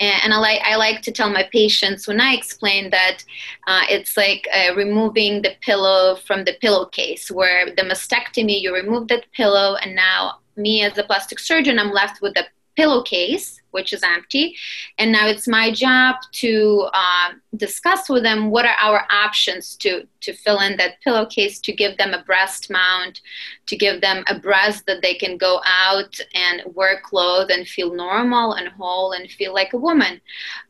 And, 0.00 0.34
I 0.34 0.38
like 0.38 0.60
I 0.62 0.76
like 0.76 1.00
to 1.06 1.12
tell 1.12 1.30
my 1.30 1.48
patients 1.50 2.06
when 2.06 2.20
I 2.20 2.34
explain 2.34 2.90
that 2.90 3.24
uh, 3.66 3.84
it's 3.88 4.14
like 4.18 4.46
uh, 4.54 4.74
removing 4.74 5.40
the 5.40 5.54
pillow 5.62 6.16
from 6.26 6.44
the 6.44 6.58
pillowcase, 6.60 7.30
where 7.30 7.64
the 7.74 7.88
mastectomy 7.90 8.60
you 8.60 8.74
remove 8.74 9.08
that 9.08 9.32
pillow, 9.32 9.76
and 9.76 9.96
now 9.96 10.40
me 10.56 10.82
as 10.84 10.98
a 10.98 11.04
plastic 11.04 11.38
surgeon, 11.38 11.78
I'm 11.78 11.90
left 11.90 12.20
with 12.20 12.34
the 12.34 12.44
pillowcase 12.76 13.61
which 13.72 13.92
is 13.92 14.02
empty. 14.02 14.56
And 14.98 15.12
now 15.12 15.26
it's 15.26 15.48
my 15.48 15.72
job 15.72 16.16
to 16.32 16.88
uh, 16.94 17.32
discuss 17.56 18.08
with 18.08 18.22
them 18.22 18.50
what 18.50 18.64
are 18.64 18.76
our 18.80 19.04
options 19.10 19.76
to, 19.76 20.06
to 20.20 20.32
fill 20.32 20.60
in 20.60 20.76
that 20.76 21.00
pillowcase, 21.02 21.58
to 21.60 21.72
give 21.72 21.96
them 21.98 22.14
a 22.14 22.22
breast 22.24 22.70
mount, 22.70 23.20
to 23.66 23.76
give 23.76 24.00
them 24.00 24.24
a 24.28 24.38
breast 24.38 24.86
that 24.86 25.02
they 25.02 25.14
can 25.14 25.36
go 25.36 25.60
out 25.64 26.18
and 26.34 26.62
wear 26.74 27.00
clothes 27.02 27.50
and 27.50 27.66
feel 27.66 27.94
normal 27.94 28.52
and 28.54 28.68
whole 28.68 29.12
and 29.12 29.30
feel 29.30 29.52
like 29.52 29.72
a 29.72 29.78
woman. 29.78 30.20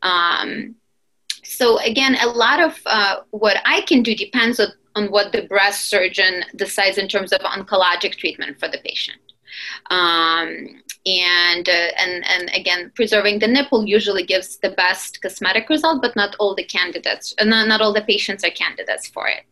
Um, 0.01 0.75
so 1.43 1.77
again, 1.79 2.15
a 2.21 2.27
lot 2.27 2.59
of 2.59 2.79
uh, 2.85 3.17
what 3.31 3.57
I 3.65 3.81
can 3.81 4.01
do 4.01 4.15
depends 4.15 4.59
on, 4.59 4.67
on 4.95 5.11
what 5.11 5.31
the 5.31 5.43
breast 5.43 5.89
surgeon 5.89 6.43
decides 6.55 6.97
in 6.97 7.07
terms 7.07 7.33
of 7.33 7.41
oncologic 7.41 8.15
treatment 8.15 8.59
for 8.59 8.67
the 8.67 8.79
patient. 8.79 9.19
Um, 9.89 10.81
and 11.05 11.67
uh, 11.67 11.89
and 11.99 12.25
and 12.25 12.49
again 12.53 12.91
preserving 12.95 13.39
the 13.39 13.47
nipple 13.47 13.85
usually 13.85 14.23
gives 14.23 14.57
the 14.57 14.69
best 14.71 15.21
cosmetic 15.21 15.69
result 15.69 16.01
but 16.01 16.15
not 16.15 16.35
all 16.39 16.55
the 16.55 16.63
candidates 16.63 17.33
uh, 17.39 17.43
not, 17.43 17.67
not 17.67 17.81
all 17.81 17.93
the 17.93 18.01
patients 18.01 18.43
are 18.43 18.51
candidates 18.51 19.07
for 19.07 19.27
it. 19.27 19.43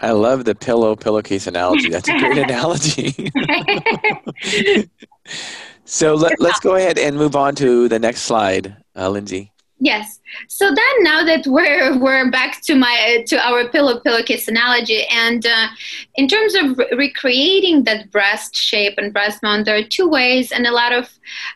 I 0.00 0.12
love 0.12 0.44
the 0.44 0.54
pillow 0.54 0.94
pillowcase 0.94 1.48
analogy. 1.48 1.90
That's 1.90 2.08
a 2.08 2.18
great 2.18 2.38
analogy. 2.48 3.32
So 5.90 6.14
let, 6.14 6.38
us 6.42 6.60
go 6.60 6.74
ahead 6.74 6.98
and 6.98 7.16
move 7.16 7.34
on 7.34 7.54
to 7.56 7.88
the 7.88 7.98
next 7.98 8.22
slide 8.22 8.76
uh, 8.94 9.08
lindsay 9.08 9.52
Yes. 9.80 10.18
So 10.48 10.74
then, 10.74 11.02
now 11.02 11.24
that 11.24 11.46
we're 11.46 11.96
we're 12.04 12.30
back 12.30 12.62
to 12.62 12.74
my 12.74 13.24
to 13.28 13.36
our 13.46 13.68
pillow 13.68 14.00
pillowcase 14.00 14.48
analogy, 14.48 15.04
and 15.06 15.46
uh, 15.46 15.68
in 16.16 16.26
terms 16.26 16.54
of 16.54 16.78
re- 16.78 16.88
recreating 16.96 17.84
that 17.84 18.10
breast 18.10 18.56
shape 18.56 18.94
and 18.98 19.12
breast 19.12 19.40
mount, 19.42 19.66
there 19.66 19.76
are 19.76 19.84
two 19.84 20.08
ways, 20.08 20.50
and 20.50 20.66
a 20.66 20.72
lot 20.72 20.92
of 20.92 21.08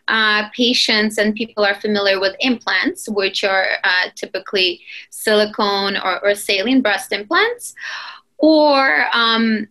uh, 0.06 0.48
patients 0.50 1.18
and 1.18 1.34
people 1.34 1.64
are 1.64 1.74
familiar 1.74 2.20
with 2.20 2.36
implants, 2.38 3.08
which 3.08 3.42
are 3.42 3.66
uh, 3.82 4.08
typically 4.14 4.80
silicone 5.10 5.96
or, 5.96 6.24
or 6.24 6.34
saline 6.36 6.80
breast 6.80 7.12
implants, 7.12 7.74
or 8.38 9.06
um, 9.12 9.66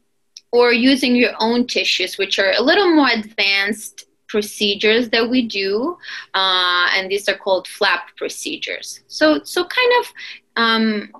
or 0.51 0.73
using 0.73 1.15
your 1.15 1.31
own 1.39 1.67
tissues, 1.67 2.17
which 2.17 2.37
are 2.37 2.51
a 2.57 2.61
little 2.61 2.93
more 2.93 3.09
advanced 3.09 4.07
procedures 4.31 5.09
that 5.09 5.29
we 5.29 5.41
do, 5.61 5.97
uh, 6.33 6.87
and 6.95 7.11
these 7.11 7.27
are 7.29 7.37
called 7.37 7.67
flap 7.67 8.03
procedures. 8.17 9.01
So, 9.07 9.43
so 9.43 9.65
kind 9.65 9.93
of 9.99 10.05
um, 10.55 11.11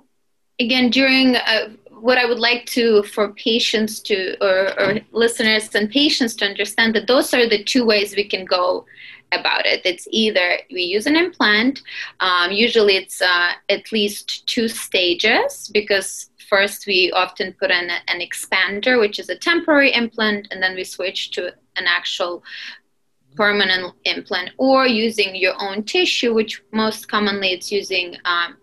again 0.58 0.90
during 0.90 1.36
uh, 1.36 1.68
what 2.06 2.18
I 2.18 2.24
would 2.24 2.40
like 2.40 2.66
to 2.78 3.02
for 3.04 3.32
patients 3.34 4.00
to 4.08 4.36
or, 4.40 4.58
or 4.80 5.00
listeners 5.12 5.74
and 5.74 5.88
patients 5.90 6.34
to 6.36 6.44
understand 6.44 6.94
that 6.94 7.06
those 7.06 7.32
are 7.34 7.48
the 7.48 7.62
two 7.62 7.84
ways 7.86 8.16
we 8.16 8.26
can 8.34 8.44
go 8.44 8.84
about 9.32 9.64
it. 9.66 9.80
It's 9.84 10.06
either 10.10 10.58
we 10.70 10.82
use 10.82 11.06
an 11.06 11.16
implant, 11.16 11.82
um, 12.20 12.50
usually 12.50 12.96
it's 12.96 13.22
uh, 13.22 13.52
at 13.68 13.92
least 13.92 14.46
two 14.46 14.68
stages 14.68 15.70
because 15.72 16.30
first 16.52 16.86
we 16.86 17.10
often 17.12 17.54
put 17.54 17.70
in 17.70 17.88
an 18.12 18.20
expander, 18.20 19.00
which 19.00 19.18
is 19.18 19.30
a 19.30 19.36
temporary 19.50 19.92
implant, 19.94 20.48
and 20.50 20.62
then 20.62 20.74
we 20.74 20.84
switch 20.84 21.30
to 21.30 21.46
an 21.76 21.86
actual 21.86 22.42
permanent 23.36 23.94
implant 24.04 24.50
or 24.58 24.86
using 24.86 25.34
your 25.34 25.54
own 25.60 25.84
tissue, 25.84 26.34
which 26.34 26.62
most 26.72 27.08
commonly 27.08 27.52
it's 27.52 27.72
using. 27.72 28.16
Um, 28.24 28.56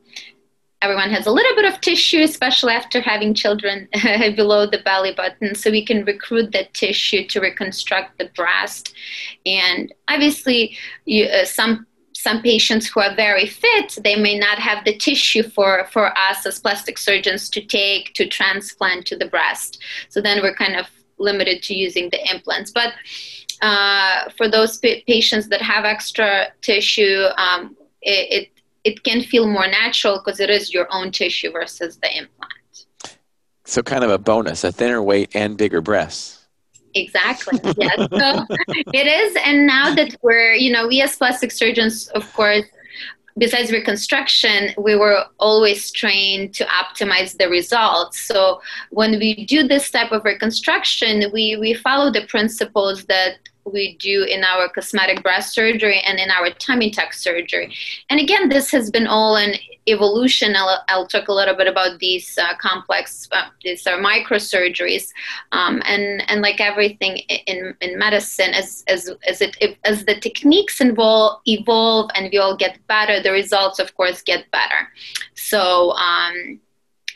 everyone 0.82 1.10
has 1.10 1.26
a 1.26 1.32
little 1.32 1.56
bit 1.56 1.66
of 1.66 1.82
tissue, 1.82 2.22
especially 2.22 2.74
after 2.74 3.02
having 3.02 3.34
children 3.34 3.88
below 4.36 4.66
the 4.66 4.82
belly 4.84 5.14
button, 5.14 5.56
so 5.56 5.72
we 5.72 5.86
can 5.86 6.06
recruit 6.06 6.52
that 6.52 6.74
tissue 6.74 7.28
to 7.28 7.42
reconstruct 7.42 8.18
the 8.18 8.30
breast. 8.36 8.94
And 9.46 9.94
obviously, 10.08 10.78
you, 11.06 11.26
uh, 11.26 11.46
some 11.46 11.86
some 12.16 12.42
patients 12.42 12.86
who 12.88 13.00
are 13.00 13.16
very 13.16 13.46
fit, 13.46 13.98
they 14.04 14.18
may 14.18 14.38
not 14.38 14.60
have 14.60 14.84
the 14.84 14.98
tissue 14.98 15.42
for, 15.42 15.88
for 15.90 16.12
us 16.20 16.46
as 16.46 16.60
plastic 16.60 16.98
surgeons 16.98 17.50
to 17.50 17.62
take 17.62 18.14
to 18.14 18.28
transplant 18.28 19.06
to 19.08 19.16
the 19.16 19.28
breast. 19.28 19.82
So 20.10 20.20
then 20.20 20.42
we're 20.42 20.54
kind 20.54 20.76
of 20.76 20.88
limited 21.18 21.64
to 21.64 21.74
using 21.74 22.10
the 22.10 22.20
implants. 22.30 22.72
But 22.72 22.94
uh, 23.62 24.30
for 24.38 24.48
those 24.50 24.78
p- 24.78 25.04
patients 25.08 25.48
that 25.50 25.62
have 25.62 25.86
extra 25.86 26.48
tissue, 26.62 27.26
um, 27.38 27.76
it, 28.02 28.44
it, 28.44 28.50
it 28.84 29.04
can 29.04 29.22
feel 29.22 29.48
more 29.48 29.68
natural 29.68 30.22
because 30.24 30.40
it 30.40 30.50
is 30.50 30.74
your 30.74 30.88
own 30.92 31.12
tissue 31.12 31.52
versus 31.52 31.98
the 31.98 32.10
implant. 32.10 32.86
So, 33.66 33.84
kind 33.84 34.04
of 34.04 34.10
a 34.10 34.18
bonus, 34.18 34.64
a 34.64 34.72
thinner 34.72 35.02
weight 35.04 35.30
and 35.36 35.58
bigger 35.58 35.82
breasts. 35.82 36.48
Exactly. 36.96 37.60
Yes. 37.78 37.98
so 37.98 38.46
it 38.94 39.08
is. 39.08 39.38
And 39.46 39.68
now 39.68 39.94
that 39.94 40.16
we're, 40.22 40.54
you 40.54 40.72
know, 40.72 40.88
we 40.88 41.02
as 41.02 41.16
plastic 41.16 41.52
surgeons, 41.52 42.08
of 42.10 42.32
course, 42.34 42.66
besides 43.40 43.72
reconstruction, 43.72 44.74
we 44.78 44.96
were 44.96 45.26
always 45.40 45.92
trained 45.92 46.54
to 46.56 46.66
optimize 46.66 47.38
the 47.38 47.50
results. 47.50 48.20
So 48.20 48.62
when 48.92 49.18
we 49.18 49.46
do 49.46 49.68
this 49.68 49.90
type 49.90 50.12
of 50.12 50.26
reconstruction, 50.26 51.32
we, 51.34 51.56
we 51.56 51.74
follow 51.74 52.12
the 52.12 52.26
principles 52.28 53.06
that 53.06 53.38
we 53.66 53.98
do 53.98 54.24
in 54.24 54.44
our 54.44 54.68
cosmetic 54.70 55.24
breast 55.24 55.54
surgery 55.54 56.02
and 56.02 56.20
in 56.20 56.30
our 56.32 56.50
tummy 56.52 56.90
tuck 56.92 57.14
surgery. 57.14 57.74
And 58.10 58.20
again, 58.20 58.50
this 58.50 58.72
has 58.72 58.90
been 58.90 59.08
all 59.08 59.36
an 59.36 59.56
evolution. 59.92 60.56
I'll, 60.56 60.84
I'll 60.88 61.08
talk 61.08 61.28
a 61.28 61.34
little 61.34 61.56
bit 61.56 61.68
about 61.68 62.00
these 62.00 62.38
uh, 62.38 62.56
complex, 62.58 63.28
uh, 63.32 63.50
these 63.64 63.86
are 63.88 63.98
microsurgeries, 63.98 65.10
um, 65.52 65.82
and 65.86 66.24
and 66.30 66.42
like 66.42 66.60
everything 66.60 67.18
in 67.18 67.76
in 67.82 67.98
medicine, 67.98 68.54
as 68.54 68.84
as 68.88 69.10
as 69.28 69.42
it 69.42 69.58
as 69.84 70.06
the 70.06 70.20
techniques 70.20 70.82
involve 70.82 71.42
evolve 71.46 72.12
and 72.16 72.30
we 72.32 72.38
all 72.38 72.56
get 72.56 72.80
better, 72.88 73.22
the 73.22 73.32
results 73.32 73.80
of 73.80 73.96
course 73.96 74.22
get 74.22 74.50
better. 74.52 74.90
So. 75.36 75.92
Um, 75.92 76.60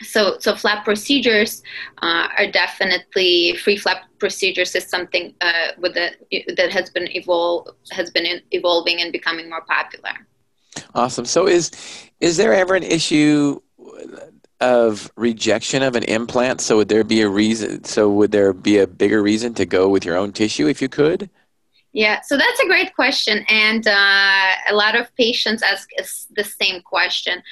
so 0.01 0.37
so 0.39 0.55
flap 0.55 0.83
procedures 0.83 1.63
uh, 2.01 2.27
are 2.37 2.51
definitely 2.51 3.55
free 3.57 3.77
flap 3.77 4.03
procedures 4.19 4.75
is 4.75 4.85
something 4.85 5.33
uh, 5.39 5.67
with 5.77 5.93
the, 5.93 6.11
that 6.57 6.73
has 6.73 6.89
been 6.89 7.07
evolve 7.15 7.67
has 7.91 8.09
been 8.09 8.41
evolving 8.51 9.01
and 9.01 9.11
becoming 9.13 9.49
more 9.49 9.61
popular 9.61 10.27
awesome 10.95 11.25
so 11.25 11.47
is 11.47 11.71
is 12.19 12.37
there 12.37 12.53
ever 12.53 12.75
an 12.75 12.83
issue 12.83 13.59
of 14.61 15.11
rejection 15.15 15.83
of 15.83 15.95
an 15.95 16.03
implant 16.03 16.61
so 16.61 16.77
would 16.77 16.89
there 16.89 17.03
be 17.03 17.21
a 17.21 17.29
reason 17.29 17.83
so 17.83 18.09
would 18.09 18.31
there 18.31 18.53
be 18.53 18.77
a 18.77 18.87
bigger 18.87 19.21
reason 19.21 19.53
to 19.53 19.65
go 19.65 19.89
with 19.89 20.05
your 20.05 20.17
own 20.17 20.31
tissue 20.31 20.67
if 20.67 20.81
you 20.81 20.89
could 20.89 21.29
yeah, 21.93 22.21
so 22.21 22.37
that's 22.37 22.59
a 22.59 22.65
great 22.65 22.95
question. 22.95 23.45
And 23.47 23.87
uh, 23.87 24.51
a 24.67 24.73
lot 24.73 24.95
of 24.95 25.15
patients 25.15 25.61
ask 25.61 25.87
the 26.35 26.43
same 26.43 26.81
question. 26.81 27.43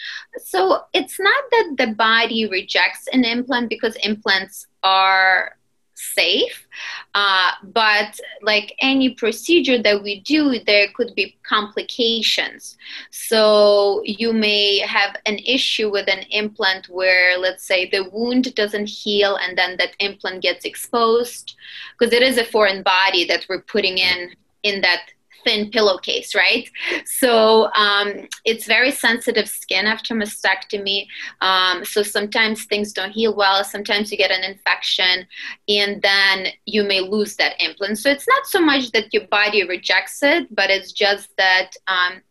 So 0.44 0.82
it's 0.94 1.20
not 1.20 1.44
that 1.52 1.76
the 1.78 1.94
body 1.94 2.48
rejects 2.50 3.08
an 3.14 3.24
implant 3.24 3.70
because 3.70 3.96
implants 3.98 4.66
are 4.82 5.58
safe. 6.02 6.68
Uh, 7.14 7.52
but 7.64 8.20
like 8.42 8.76
any 8.82 9.12
procedure 9.12 9.82
that 9.82 10.02
we 10.02 10.22
do, 10.22 10.60
there 10.66 10.88
could 10.96 11.14
be 11.16 11.36
complications. 11.44 12.78
So 13.10 14.02
you 14.06 14.34
may 14.34 14.80
have 14.80 15.16
an 15.26 15.40
issue 15.40 15.92
with 15.92 16.08
an 16.08 16.26
implant 16.32 16.90
where, 16.90 17.38
let's 17.38 17.66
say, 17.66 17.90
the 17.90 18.10
wound 18.10 18.54
doesn't 18.56 18.88
heal 18.88 19.38
and 19.38 19.58
then 19.58 19.78
that 19.78 19.96
implant 20.00 20.42
gets 20.42 20.66
exposed 20.66 21.56
because 21.98 22.14
it 22.14 22.24
is 22.24 22.38
a 22.38 22.46
foreign 22.46 22.84
body 22.84 23.26
that 23.26 23.46
we're 23.48 23.62
putting 23.62 23.98
in 23.98 24.32
in 24.64 24.82
that 24.82 25.12
thin 25.44 25.70
pillowcase, 25.72 26.36
right? 26.36 26.70
So 27.06 27.72
um, 27.74 28.28
it's 28.46 28.66
very 28.66 28.92
sensitive 28.92 29.48
skin 29.48 29.86
after 29.86 30.16
mastectomy. 30.16 31.08
Um, 31.42 31.86
so 31.86 32.04
sometimes 32.04 32.66
things 32.66 32.94
don't 32.94 33.12
heal 33.12 33.36
well. 33.36 33.64
Sometimes 33.64 34.12
you 34.12 34.18
get 34.18 34.32
an 34.32 34.44
infection, 34.44 35.28
and 35.68 36.02
then 36.02 36.48
you 36.66 36.84
may 36.84 37.02
lose 37.02 37.36
that 37.38 37.54
implant. 37.60 38.00
So 38.00 38.10
it's 38.10 38.28
not 38.28 38.46
so 38.46 38.62
much 38.62 38.92
that 38.92 39.14
your 39.14 39.28
body 39.28 39.68
rejects 39.68 40.24
it, 40.24 40.54
but 40.54 40.70
it's 40.70 40.92
just 40.92 41.30
that. 41.38 41.72
Um, 41.88 42.22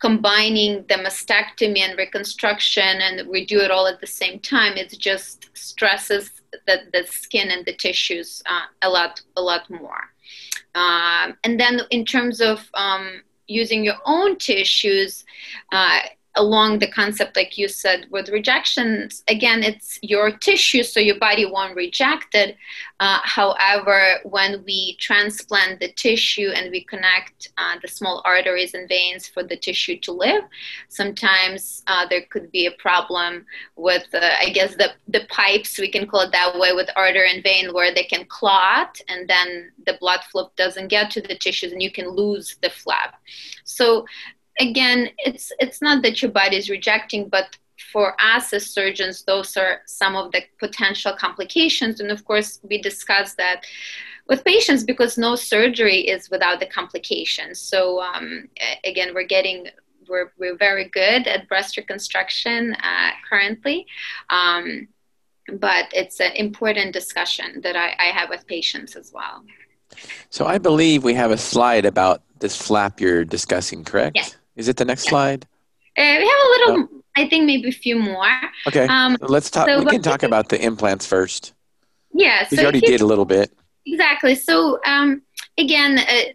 combining 0.00 0.76
the 0.88 0.94
mastectomy 0.94 1.80
and 1.80 1.98
reconstruction 1.98 3.02
and 3.02 3.28
we 3.28 3.44
do 3.44 3.60
it 3.60 3.70
all 3.70 3.86
at 3.86 4.00
the 4.00 4.06
same 4.06 4.38
time 4.38 4.78
it 4.78 4.88
just 4.98 5.50
stresses 5.52 6.40
the, 6.66 6.78
the 6.92 7.04
skin 7.06 7.50
and 7.50 7.64
the 7.66 7.74
tissues 7.74 8.42
uh, 8.46 8.62
a 8.82 8.88
lot 8.88 9.20
a 9.36 9.42
lot 9.42 9.68
more. 9.70 10.10
Um, 10.74 11.36
and 11.44 11.58
then 11.58 11.80
in 11.90 12.04
terms 12.04 12.40
of 12.40 12.68
um, 12.74 13.22
using 13.46 13.84
your 13.84 13.96
own 14.04 14.36
tissues, 14.38 15.24
uh, 15.72 16.00
along 16.36 16.78
the 16.78 16.90
concept 16.90 17.36
like 17.36 17.58
you 17.58 17.66
said 17.68 18.06
with 18.10 18.28
rejections 18.28 19.24
again 19.28 19.62
it's 19.62 19.98
your 20.02 20.30
tissue 20.30 20.82
so 20.82 21.00
your 21.00 21.18
body 21.18 21.44
won't 21.44 21.74
reject 21.74 22.34
it. 22.34 22.56
Uh, 23.00 23.18
however 23.24 24.18
when 24.24 24.62
we 24.64 24.96
transplant 25.00 25.80
the 25.80 25.92
tissue 25.92 26.50
and 26.54 26.70
we 26.70 26.84
connect 26.84 27.48
uh, 27.58 27.76
the 27.82 27.88
small 27.88 28.22
arteries 28.24 28.74
and 28.74 28.88
veins 28.88 29.26
for 29.26 29.42
the 29.42 29.56
tissue 29.56 29.98
to 29.98 30.12
live 30.12 30.44
sometimes 30.88 31.82
uh, 31.86 32.06
there 32.08 32.22
could 32.30 32.50
be 32.52 32.66
a 32.66 32.72
problem 32.72 33.44
with 33.76 34.06
i 34.14 34.50
guess 34.50 34.74
the, 34.76 34.90
the 35.08 35.26
pipes 35.30 35.78
we 35.78 35.90
can 35.90 36.06
call 36.06 36.20
it 36.20 36.32
that 36.32 36.56
way 36.58 36.72
with 36.72 36.88
artery 36.96 37.30
and 37.32 37.42
vein 37.42 37.72
where 37.72 37.92
they 37.92 38.04
can 38.04 38.24
clot 38.26 39.00
and 39.08 39.28
then 39.28 39.70
the 39.86 39.96
blood 40.00 40.20
flow 40.30 40.50
doesn't 40.56 40.88
get 40.88 41.10
to 41.10 41.20
the 41.20 41.34
tissues 41.34 41.72
and 41.72 41.82
you 41.82 41.90
can 41.90 42.08
lose 42.08 42.56
the 42.62 42.70
flap. 42.70 43.20
So 43.64 44.06
again, 44.58 45.10
it's 45.18 45.52
it's 45.58 45.80
not 45.80 46.02
that 46.02 46.22
your 46.22 46.30
body 46.30 46.56
is 46.56 46.70
rejecting, 46.70 47.28
but 47.28 47.56
for 47.92 48.14
us 48.20 48.52
as 48.52 48.66
surgeons, 48.66 49.24
those 49.24 49.56
are 49.56 49.80
some 49.86 50.16
of 50.16 50.32
the 50.32 50.42
potential 50.58 51.14
complications. 51.18 52.00
And 52.00 52.10
of 52.10 52.24
course, 52.24 52.60
we 52.62 52.80
discuss 52.80 53.34
that 53.34 53.64
with 54.28 54.44
patients 54.44 54.84
because 54.84 55.18
no 55.18 55.34
surgery 55.34 56.00
is 56.00 56.30
without 56.30 56.60
the 56.60 56.66
complications. 56.66 57.58
So 57.58 58.00
um, 58.00 58.48
again, 58.84 59.14
we're 59.14 59.26
getting 59.26 59.68
we're, 60.08 60.32
we're 60.38 60.56
very 60.56 60.88
good 60.88 61.26
at 61.28 61.48
breast 61.48 61.76
reconstruction 61.76 62.74
uh, 62.74 63.10
currently. 63.28 63.86
Um, 64.28 64.88
but 65.52 65.86
it's 65.92 66.20
an 66.20 66.32
important 66.32 66.92
discussion 66.92 67.60
that 67.62 67.76
I, 67.76 67.94
I 67.98 68.06
have 68.12 68.28
with 68.28 68.46
patients 68.46 68.96
as 68.96 69.12
well. 69.12 69.44
So 70.30 70.46
I 70.46 70.58
believe 70.58 71.02
we 71.02 71.14
have 71.14 71.30
a 71.30 71.38
slide 71.38 71.84
about 71.84 72.22
this 72.38 72.56
flap 72.56 73.00
you're 73.00 73.24
discussing, 73.24 73.84
correct? 73.84 74.16
Yes. 74.16 74.36
Is 74.60 74.68
it 74.68 74.76
the 74.76 74.84
next 74.84 75.04
slide? 75.04 75.46
Uh, 75.96 76.16
we 76.18 76.28
have 76.28 76.42
a 76.44 76.48
little. 76.52 76.88
I 77.16 77.26
think 77.28 77.46
maybe 77.46 77.70
a 77.70 77.72
few 77.72 77.96
more. 77.98 78.28
Okay. 78.68 78.86
Um, 78.86 79.16
let's 79.22 79.50
talk. 79.50 79.66
So 79.66 79.80
we 79.80 79.86
can 79.86 80.02
talk 80.02 80.22
about 80.22 80.50
the 80.50 80.62
implants 80.62 81.06
first. 81.06 81.54
Yeah. 82.12 82.46
So 82.46 82.56
you 82.56 82.62
already 82.62 82.80
did 82.80 83.00
a 83.00 83.06
little 83.06 83.24
bit. 83.24 83.50
Exactly. 83.86 84.34
So 84.34 84.78
um, 84.84 85.22
again, 85.56 85.98
uh, 85.98 86.32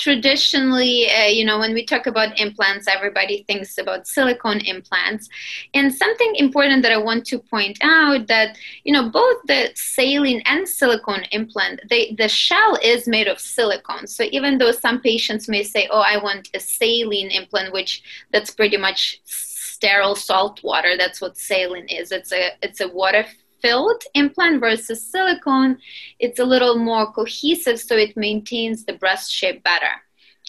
traditionally, 0.00 1.10
uh, 1.10 1.26
you 1.26 1.44
know, 1.44 1.58
when 1.58 1.74
we 1.74 1.84
talk 1.84 2.06
about 2.06 2.40
implants, 2.40 2.88
everybody 2.88 3.44
thinks 3.46 3.76
about 3.76 4.06
silicone 4.06 4.60
implants. 4.60 5.28
And 5.74 5.94
something 5.94 6.34
important 6.36 6.82
that 6.82 6.92
I 6.92 6.96
want 6.96 7.26
to 7.26 7.38
point 7.38 7.78
out 7.82 8.26
that, 8.28 8.56
you 8.84 8.94
know, 8.94 9.10
both 9.10 9.36
the 9.46 9.70
saline 9.74 10.42
and 10.46 10.66
silicone 10.66 11.24
implant, 11.32 11.82
they, 11.90 12.16
the 12.16 12.28
shell 12.28 12.78
is 12.82 13.06
made 13.06 13.28
of 13.28 13.38
silicone. 13.38 14.06
So 14.06 14.24
even 14.32 14.56
though 14.56 14.72
some 14.72 15.02
patients 15.02 15.48
may 15.48 15.62
say, 15.62 15.86
oh, 15.90 16.00
I 16.04 16.16
want 16.16 16.48
a 16.54 16.60
saline 16.60 17.30
implant, 17.30 17.72
which 17.72 18.02
that's 18.32 18.50
pretty 18.50 18.78
much 18.78 19.20
sterile 19.24 20.14
salt 20.14 20.62
water. 20.62 20.96
That's 20.96 21.20
what 21.20 21.36
saline 21.36 21.88
is. 21.88 22.10
It's 22.10 22.32
a, 22.32 22.50
it's 22.62 22.80
a 22.80 22.88
water 22.88 23.26
filled 23.62 24.02
implant 24.14 24.60
versus 24.60 25.04
silicone, 25.04 25.78
it's 26.18 26.38
a 26.38 26.44
little 26.44 26.78
more 26.78 27.12
cohesive 27.12 27.80
so 27.80 27.96
it 27.96 28.16
maintains 28.16 28.84
the 28.84 28.94
breast 28.94 29.32
shape 29.32 29.62
better. 29.62 29.92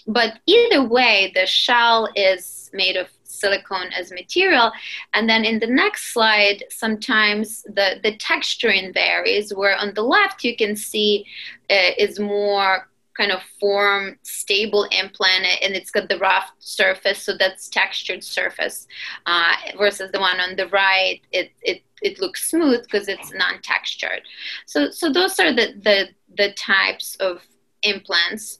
But 0.07 0.39
either 0.45 0.83
way, 0.83 1.31
the 1.35 1.45
shell 1.45 2.09
is 2.15 2.69
made 2.73 2.95
of 2.95 3.07
silicone 3.23 3.91
as 3.97 4.11
material. 4.11 4.71
And 5.13 5.29
then 5.29 5.45
in 5.45 5.59
the 5.59 5.67
next 5.67 6.13
slide, 6.13 6.63
sometimes 6.69 7.63
the, 7.63 7.99
the 8.03 8.17
texturing 8.17 8.93
varies, 8.93 9.53
where 9.53 9.75
on 9.75 9.93
the 9.93 10.03
left 10.03 10.43
you 10.43 10.55
can 10.55 10.75
see 10.75 11.25
uh, 11.69 11.91
is 11.97 12.19
more 12.19 12.87
kind 13.17 13.31
of 13.31 13.41
form 13.59 14.17
stable 14.23 14.87
implant 14.91 15.45
and 15.61 15.75
it's 15.75 15.91
got 15.91 16.07
the 16.07 16.17
rough 16.17 16.49
surface 16.59 17.21
so 17.21 17.35
that's 17.37 17.67
textured 17.67 18.23
surface 18.23 18.87
uh, 19.25 19.53
versus 19.77 20.09
the 20.13 20.19
one 20.19 20.39
on 20.39 20.55
the 20.55 20.67
right 20.67 21.19
it, 21.33 21.51
it 21.61 21.83
it 22.01 22.19
looks 22.19 22.49
smooth 22.49 22.83
because 22.83 23.07
it's 23.07 23.33
non-textured. 23.33 24.21
So 24.65 24.89
so 24.91 25.11
those 25.11 25.39
are 25.39 25.53
the 25.53 25.73
the 25.81 26.09
the 26.37 26.53
types 26.53 27.15
of 27.15 27.41
implants 27.83 28.59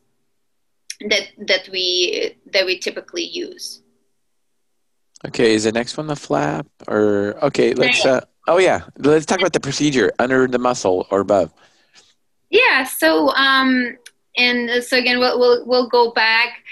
that 1.09 1.29
that 1.47 1.69
we 1.71 2.37
that 2.51 2.65
we 2.65 2.79
typically 2.79 3.23
use. 3.23 3.81
Okay, 5.27 5.53
is 5.53 5.65
the 5.65 5.71
next 5.71 5.97
one 5.97 6.07
the 6.07 6.15
flap 6.15 6.67
or 6.87 7.37
okay? 7.43 7.73
Let's. 7.73 8.05
Uh, 8.05 8.21
oh 8.47 8.57
yeah, 8.57 8.83
let's 8.97 9.25
talk 9.25 9.39
about 9.39 9.53
the 9.53 9.59
procedure 9.59 10.11
under 10.19 10.47
the 10.47 10.57
muscle 10.59 11.07
or 11.11 11.19
above. 11.19 11.53
Yeah. 12.49 12.83
So 12.83 13.29
um, 13.29 13.97
and 14.37 14.83
so 14.83 14.97
again, 14.97 15.19
we'll 15.19 15.39
we'll, 15.39 15.65
we'll 15.65 15.89
go 15.89 16.11
back 16.11 16.63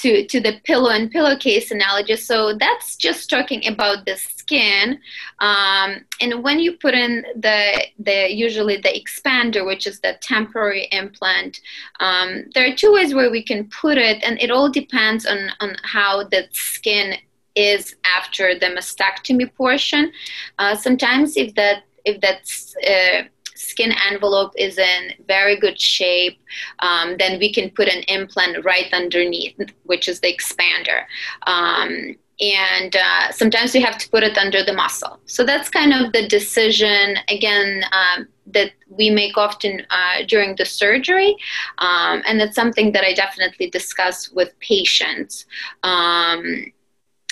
to, 0.00 0.26
to 0.26 0.40
the 0.40 0.60
pillow 0.64 0.90
and 0.90 1.10
pillowcase 1.10 1.70
analogy. 1.70 2.16
So 2.16 2.54
that's 2.54 2.96
just 2.96 3.28
talking 3.28 3.66
about 3.66 4.06
the 4.06 4.16
skin. 4.16 5.00
Um, 5.40 6.04
and 6.20 6.42
when 6.42 6.58
you 6.60 6.76
put 6.76 6.94
in 6.94 7.24
the, 7.34 7.86
the 7.98 8.32
usually 8.32 8.76
the 8.76 8.90
expander, 9.00 9.66
which 9.66 9.86
is 9.86 10.00
the 10.00 10.16
temporary 10.20 10.88
implant, 10.92 11.60
um, 12.00 12.44
there 12.54 12.70
are 12.70 12.76
two 12.76 12.92
ways 12.92 13.14
where 13.14 13.30
we 13.30 13.42
can 13.42 13.68
put 13.68 13.98
it, 13.98 14.22
and 14.24 14.40
it 14.40 14.50
all 14.50 14.70
depends 14.70 15.26
on, 15.26 15.50
on 15.60 15.76
how 15.82 16.24
the 16.24 16.46
skin 16.52 17.14
is 17.54 17.96
after 18.04 18.58
the 18.58 18.66
mastectomy 18.66 19.52
portion. 19.54 20.12
Uh, 20.58 20.76
sometimes 20.76 21.36
if 21.36 21.54
that 21.54 21.82
if 22.04 22.20
that's 22.20 22.74
uh, 22.86 23.22
skin 23.58 23.92
envelope 24.10 24.52
is 24.56 24.78
in 24.78 25.12
very 25.26 25.58
good 25.58 25.80
shape, 25.80 26.38
um, 26.78 27.16
then 27.18 27.38
we 27.38 27.52
can 27.52 27.70
put 27.70 27.88
an 27.88 28.02
implant 28.04 28.64
right 28.64 28.92
underneath, 28.92 29.56
which 29.84 30.08
is 30.08 30.20
the 30.20 30.32
expander. 30.32 31.00
Um, 31.46 32.16
and 32.40 32.94
uh, 32.94 33.32
sometimes 33.32 33.74
we 33.74 33.80
have 33.80 33.98
to 33.98 34.08
put 34.10 34.22
it 34.22 34.38
under 34.38 34.64
the 34.64 34.72
muscle. 34.72 35.18
So 35.26 35.44
that's 35.44 35.68
kind 35.68 35.92
of 35.92 36.12
the 36.12 36.28
decision, 36.28 37.16
again, 37.28 37.82
um, 37.90 38.28
that 38.46 38.70
we 38.88 39.10
make 39.10 39.36
often 39.36 39.84
uh, 39.90 40.24
during 40.26 40.54
the 40.54 40.64
surgery. 40.64 41.36
Um, 41.78 42.22
and 42.26 42.40
it's 42.40 42.54
something 42.54 42.92
that 42.92 43.02
I 43.02 43.12
definitely 43.12 43.70
discuss 43.70 44.30
with 44.30 44.58
patients. 44.60 45.46
Um, 45.82 46.72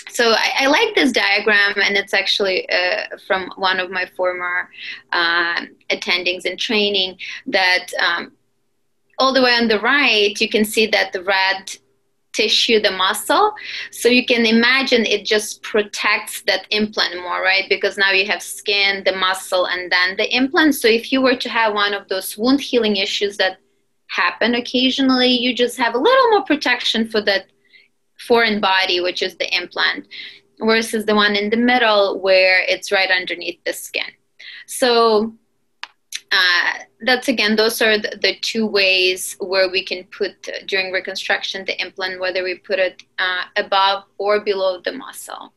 so 0.09 0.31
I, 0.31 0.51
I, 0.59 0.67
like 0.67 0.95
this 0.95 1.11
diagram, 1.11 1.73
and 1.83 1.97
it's 1.97 2.13
actually 2.13 2.69
uh, 2.69 3.17
from 3.25 3.49
one 3.55 3.79
of 3.79 3.89
my 3.89 4.05
former 4.15 4.69
uh, 5.11 5.61
attendings 5.89 6.45
in 6.45 6.57
training. 6.57 7.17
That 7.47 7.87
um, 7.99 8.33
all 9.19 9.33
the 9.33 9.41
way 9.41 9.53
on 9.53 9.67
the 9.67 9.79
right, 9.79 10.39
you 10.39 10.49
can 10.49 10.65
see 10.65 10.87
that 10.87 11.13
the 11.13 11.23
red 11.23 11.75
tissue, 12.37 12.79
the 12.79 12.91
muscle. 12.91 13.53
So 13.91 14.07
you 14.07 14.25
can 14.25 14.45
imagine 14.45 15.05
it 15.05 15.25
just 15.25 15.63
protects 15.63 16.43
that 16.43 16.67
implant 16.69 17.15
more, 17.21 17.41
right? 17.41 17.65
Because 17.67 17.97
now 17.97 18.11
you 18.11 18.25
have 18.27 18.43
skin, 18.43 19.03
the 19.03 19.15
muscle, 19.15 19.65
and 19.65 19.91
then 19.91 20.17
the 20.17 20.27
implant. 20.35 20.75
So 20.75 20.87
if 20.87 21.11
you 21.11 21.21
were 21.21 21.35
to 21.35 21.49
have 21.49 21.73
one 21.73 21.93
of 21.93 22.07
those 22.07 22.37
wound 22.37 22.61
healing 22.61 22.97
issues 22.97 23.37
that 23.37 23.57
happen 24.07 24.53
occasionally, 24.55 25.29
you 25.29 25.53
just 25.53 25.77
have 25.77 25.95
a 25.95 25.97
little 25.97 26.29
more 26.29 26.43
protection 26.43 27.09
for 27.09 27.21
that 27.21 27.47
foreign 28.27 28.59
body, 28.59 28.99
which 29.01 29.21
is 29.21 29.35
the 29.37 29.55
implant, 29.55 30.07
versus 30.59 31.05
the 31.05 31.15
one 31.15 31.35
in 31.35 31.49
the 31.49 31.57
middle 31.57 32.19
where 32.19 32.61
it's 32.67 32.91
right 32.91 33.09
underneath 33.09 33.59
the 33.65 33.73
skin. 33.73 34.11
So 34.65 35.33
uh, 36.31 36.73
that's 37.01 37.27
again, 37.27 37.55
those 37.55 37.81
are 37.81 37.97
the, 37.97 38.17
the, 38.21 38.35
two 38.41 38.65
ways 38.65 39.37
where 39.39 39.69
we 39.69 39.83
can 39.83 40.03
put 40.05 40.31
uh, 40.47 40.51
during 40.65 40.91
reconstruction 40.91 41.63
the 41.65 41.79
implant, 41.81 42.19
whether 42.19 42.43
we 42.43 42.55
put 42.55 42.79
it 42.79 43.03
uh, 43.17 43.43
above 43.55 44.03
or 44.17 44.41
below 44.41 44.81
the 44.81 44.91
muscle. 44.91 45.53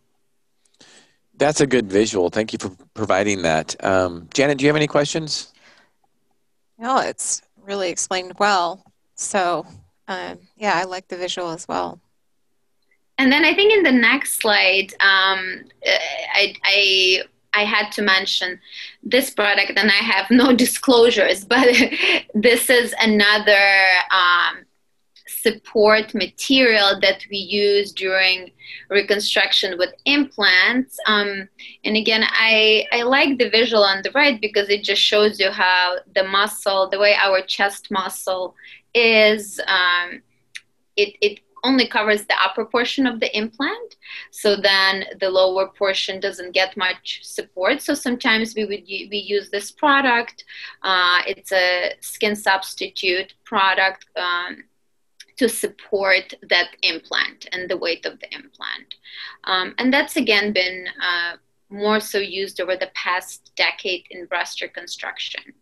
That's 1.35 1.61
a 1.61 1.67
good 1.67 1.91
visual. 1.91 2.29
Thank 2.31 2.53
you 2.53 2.59
for 2.59 2.71
providing 2.95 3.43
that. 3.43 3.75
Um, 3.85 4.29
Janet, 4.33 4.59
do 4.59 4.65
you 4.65 4.69
have 4.69 4.77
any 4.77 4.87
questions? 4.87 5.53
No, 6.79 6.99
it's 6.99 7.43
really 7.57 7.91
explained 7.91 8.35
well. 8.39 8.85
So, 9.15 9.67
um, 10.07 10.39
yeah, 10.57 10.75
I 10.75 10.85
like 10.85 11.09
the 11.09 11.17
visual 11.17 11.51
as 11.51 11.67
well. 11.67 12.01
And 13.21 13.31
then 13.31 13.45
I 13.45 13.55
think 13.55 13.71
in 13.71 13.83
the 13.83 13.93
next 13.93 14.41
slide, 14.41 14.95
um, 15.01 15.65
I, 16.35 16.55
I 16.65 17.23
I 17.53 17.65
had 17.65 17.91
to 17.93 18.03
mention 18.03 18.59
this 19.03 19.29
product, 19.29 19.73
and 19.77 19.91
I 19.91 20.03
have 20.15 20.31
no 20.31 20.55
disclosures, 20.65 21.45
but 21.45 21.69
this 22.35 22.71
is 22.71 22.95
another 22.99 23.67
um, 24.11 24.65
support 25.27 26.15
material 26.15 26.99
that 27.01 27.27
we 27.31 27.37
use 27.37 27.93
during 27.93 28.53
reconstruction 28.89 29.77
with 29.77 29.93
implants. 30.07 30.97
Um, 31.07 31.47
and 31.85 31.97
again, 31.99 32.25
I, 32.25 32.87
I 32.91 33.03
like 33.03 33.37
the 33.37 33.51
visual 33.51 33.83
on 33.83 34.01
the 34.03 34.13
right 34.13 34.41
because 34.41 34.71
it 34.71 34.83
just 34.83 35.03
shows 35.03 35.39
you 35.39 35.51
how 35.51 35.97
the 36.15 36.25
muscle, 36.25 36.89
the 36.89 36.99
way 36.99 37.15
our 37.15 37.43
chest 37.43 37.91
muscle 37.91 38.55
is, 38.95 39.61
um, 39.67 40.23
it, 40.97 41.17
it 41.21 41.41
only 41.65 41.87
covers 41.87 42.25
the 42.25 42.35
upper 42.43 42.65
portion 42.65 43.07
of 43.07 43.21
the 43.21 43.37
implant 43.37 43.97
so 44.31 44.57
then 44.57 45.05
the 45.21 45.29
lower 45.29 45.69
portion 45.69 46.21
doesn't 46.21 46.53
get 46.53 46.77
much 46.77 47.21
support. 47.23 47.83
So 47.83 47.95
sometimes 47.95 48.55
we 48.55 48.65
would 48.65 48.85
we 48.87 49.25
use 49.27 49.51
this 49.51 49.71
product 49.71 50.45
uh, 50.83 51.23
it's 51.27 51.53
a 51.53 51.93
skin 52.01 52.37
substitute 52.37 53.35
product 53.45 54.07
um, 54.17 54.65
to 55.37 55.49
support 55.49 56.35
that 56.49 56.69
implant 56.83 57.47
and 57.53 57.69
the 57.71 57.77
weight 57.77 58.05
of 58.05 58.21
the 58.21 58.33
implant. 58.35 58.95
Um, 59.45 59.75
and 59.79 59.93
that's 59.93 60.17
again 60.17 60.53
been 60.53 60.87
uh, 61.03 61.37
more 61.71 62.01
so 62.01 62.19
used 62.19 62.61
over 62.61 62.77
the 62.77 62.91
past 62.95 63.53
decade 63.57 64.05
in 64.11 64.27
breast 64.27 64.61
reconstruction. 64.61 65.55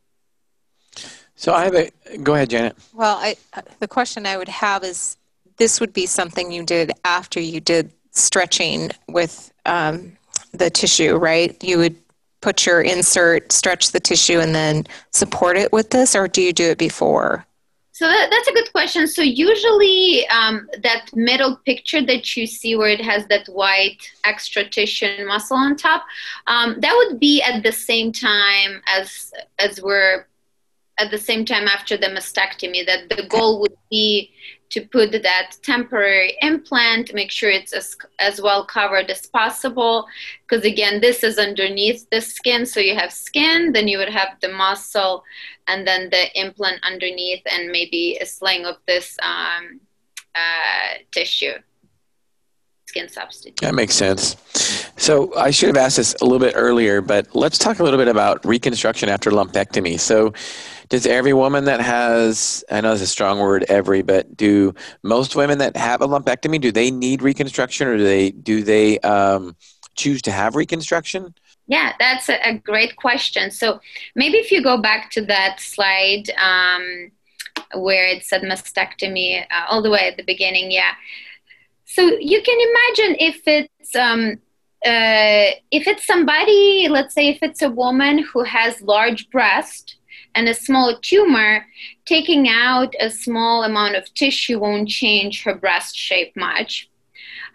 So 1.36 1.52
I 1.52 1.64
have 1.64 1.74
a 1.76 2.18
go 2.18 2.34
ahead, 2.34 2.50
Janet. 2.50 2.76
Well, 2.92 3.16
I, 3.16 3.36
the 3.78 3.86
question 3.86 4.26
I 4.26 4.36
would 4.36 4.48
have 4.48 4.82
is 4.82 5.17
this 5.58 5.80
would 5.80 5.92
be 5.92 6.06
something 6.06 6.50
you 6.50 6.62
did 6.62 6.92
after 7.04 7.40
you 7.40 7.60
did 7.60 7.92
stretching 8.12 8.90
with 9.08 9.52
um, 9.66 10.16
the 10.52 10.70
tissue, 10.70 11.16
right? 11.16 11.56
You 11.62 11.78
would 11.78 11.96
put 12.40 12.66
your 12.66 12.80
insert, 12.80 13.52
stretch 13.52 13.92
the 13.92 14.00
tissue, 14.00 14.38
and 14.38 14.54
then 14.54 14.86
support 15.10 15.56
it 15.56 15.72
with 15.72 15.90
this, 15.90 16.14
or 16.14 16.28
do 16.28 16.40
you 16.40 16.52
do 16.52 16.70
it 16.70 16.78
before? 16.78 17.44
So 17.92 18.06
that, 18.06 18.28
that's 18.30 18.46
a 18.46 18.52
good 18.52 18.70
question. 18.70 19.08
So 19.08 19.22
usually 19.22 20.24
um, 20.28 20.68
that 20.84 21.10
middle 21.14 21.56
picture 21.66 22.00
that 22.06 22.36
you 22.36 22.46
see 22.46 22.76
where 22.76 22.90
it 22.90 23.00
has 23.00 23.26
that 23.26 23.48
white 23.48 24.08
extra 24.24 24.68
tissue 24.68 25.06
and 25.06 25.26
muscle 25.26 25.56
on 25.56 25.74
top, 25.74 26.04
um, 26.46 26.76
that 26.78 26.94
would 26.94 27.18
be 27.18 27.42
at 27.42 27.64
the 27.64 27.72
same 27.72 28.12
time 28.12 28.82
as 28.86 29.32
as 29.58 29.82
we're 29.82 30.28
at 31.00 31.10
the 31.10 31.18
same 31.18 31.44
time 31.44 31.66
after 31.66 31.96
the 31.96 32.06
mastectomy. 32.06 32.86
That 32.86 33.08
the 33.08 33.26
goal 33.26 33.60
would 33.62 33.76
be 33.90 34.30
to 34.70 34.82
put 34.82 35.12
that 35.12 35.52
temporary 35.62 36.36
implant, 36.42 37.14
make 37.14 37.30
sure 37.30 37.50
it's 37.50 37.72
as, 37.72 37.96
as 38.18 38.40
well 38.40 38.64
covered 38.64 39.10
as 39.10 39.26
possible. 39.26 40.06
Because 40.46 40.64
again, 40.64 41.00
this 41.00 41.24
is 41.24 41.38
underneath 41.38 42.08
the 42.10 42.20
skin. 42.20 42.66
So 42.66 42.80
you 42.80 42.94
have 42.94 43.12
skin, 43.12 43.72
then 43.72 43.88
you 43.88 43.98
would 43.98 44.10
have 44.10 44.36
the 44.40 44.48
muscle, 44.48 45.24
and 45.66 45.86
then 45.86 46.10
the 46.10 46.38
implant 46.38 46.82
underneath, 46.84 47.42
and 47.50 47.70
maybe 47.70 48.18
a 48.20 48.26
sling 48.26 48.66
of 48.66 48.76
this 48.86 49.16
um, 49.22 49.80
uh, 50.34 50.98
tissue. 51.12 51.54
Skin 52.86 53.08
substitute. 53.08 53.60
That 53.60 53.74
makes 53.74 53.94
sense. 53.94 54.36
So 54.96 55.34
I 55.36 55.50
should 55.50 55.66
have 55.66 55.76
asked 55.76 55.98
this 55.98 56.14
a 56.22 56.24
little 56.24 56.38
bit 56.38 56.54
earlier, 56.56 57.02
but 57.02 57.34
let's 57.34 57.58
talk 57.58 57.80
a 57.80 57.84
little 57.84 57.98
bit 57.98 58.08
about 58.08 58.44
reconstruction 58.46 59.10
after 59.10 59.30
lumpectomy. 59.30 60.00
So 60.00 60.32
does 60.88 61.06
every 61.06 61.32
woman 61.32 61.64
that 61.64 61.80
has 61.80 62.64
i 62.70 62.80
know 62.80 62.92
it's 62.92 63.02
a 63.02 63.06
strong 63.06 63.38
word 63.38 63.64
every 63.68 64.02
but 64.02 64.36
do 64.36 64.74
most 65.02 65.36
women 65.36 65.58
that 65.58 65.76
have 65.76 66.00
a 66.00 66.08
lumpectomy 66.08 66.60
do 66.60 66.72
they 66.72 66.90
need 66.90 67.22
reconstruction 67.22 67.86
or 67.86 67.96
do 67.96 68.04
they 68.04 68.30
do 68.30 68.62
they 68.62 68.98
um, 69.00 69.56
choose 69.98 70.22
to 70.22 70.32
have 70.32 70.56
reconstruction? 70.56 71.34
Yeah 71.66 71.92
that's 71.98 72.30
a, 72.30 72.54
great 72.64 72.96
question. 72.96 73.50
So 73.50 73.80
maybe 74.14 74.38
if 74.38 74.50
you 74.50 74.62
go 74.62 74.78
back 74.78 75.10
to 75.10 75.24
that 75.26 75.60
slide 75.60 76.30
um, 76.38 77.10
where 77.74 78.06
it 78.06 78.24
said 78.24 78.42
mastectomy 78.42 79.42
uh, 79.42 79.64
all 79.68 79.82
the 79.82 79.90
way 79.90 80.08
at 80.08 80.16
the 80.16 80.22
beginning 80.22 80.70
yeah. 80.70 80.92
So 81.84 82.02
you 82.02 82.42
can 82.42 82.58
imagine 82.70 83.16
if 83.18 83.42
it's 83.46 83.96
um, 83.96 84.40
uh, 84.86 85.50
if 85.70 85.86
it's 85.86 86.06
somebody 86.06 86.88
let's 86.88 87.14
say 87.14 87.28
if 87.28 87.42
it's 87.42 87.60
a 87.60 87.70
woman 87.70 88.18
who 88.18 88.44
has 88.44 88.80
large 88.80 89.28
breast 89.30 89.96
and 90.38 90.48
a 90.48 90.54
small 90.54 90.96
tumor, 91.10 91.66
taking 92.04 92.48
out 92.48 92.94
a 93.00 93.10
small 93.10 93.64
amount 93.64 93.96
of 93.96 94.04
tissue 94.14 94.60
won't 94.60 94.88
change 94.88 95.42
her 95.42 95.56
breast 95.64 95.96
shape 95.96 96.32
much. 96.36 96.88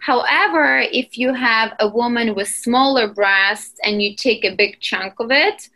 However, 0.00 0.66
if 1.02 1.16
you 1.16 1.32
have 1.32 1.70
a 1.80 1.88
woman 1.88 2.34
with 2.34 2.48
smaller 2.48 3.06
breasts 3.08 3.76
and 3.84 4.02
you 4.02 4.14
take 4.14 4.44
a 4.44 4.54
big 4.54 4.80
chunk 4.80 5.14
of 5.18 5.30
it, 5.30 5.70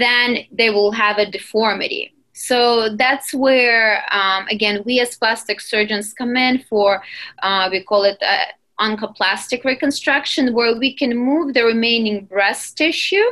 then 0.00 0.38
they 0.50 0.70
will 0.70 0.90
have 0.90 1.18
a 1.18 1.30
deformity. 1.30 2.12
So 2.32 2.96
that's 2.96 3.32
where, 3.32 4.02
um, 4.10 4.42
again, 4.48 4.82
we 4.84 4.98
as 4.98 5.16
plastic 5.16 5.60
surgeons 5.60 6.12
come 6.20 6.36
in 6.36 6.64
for, 6.68 7.00
uh, 7.44 7.68
we 7.70 7.84
call 7.84 8.02
it 8.02 8.20
uh, 8.20 8.46
oncoplastic 8.80 9.62
reconstruction, 9.62 10.52
where 10.52 10.76
we 10.76 10.90
can 11.00 11.16
move 11.16 11.54
the 11.54 11.64
remaining 11.64 12.24
breast 12.24 12.76
tissue, 12.76 13.30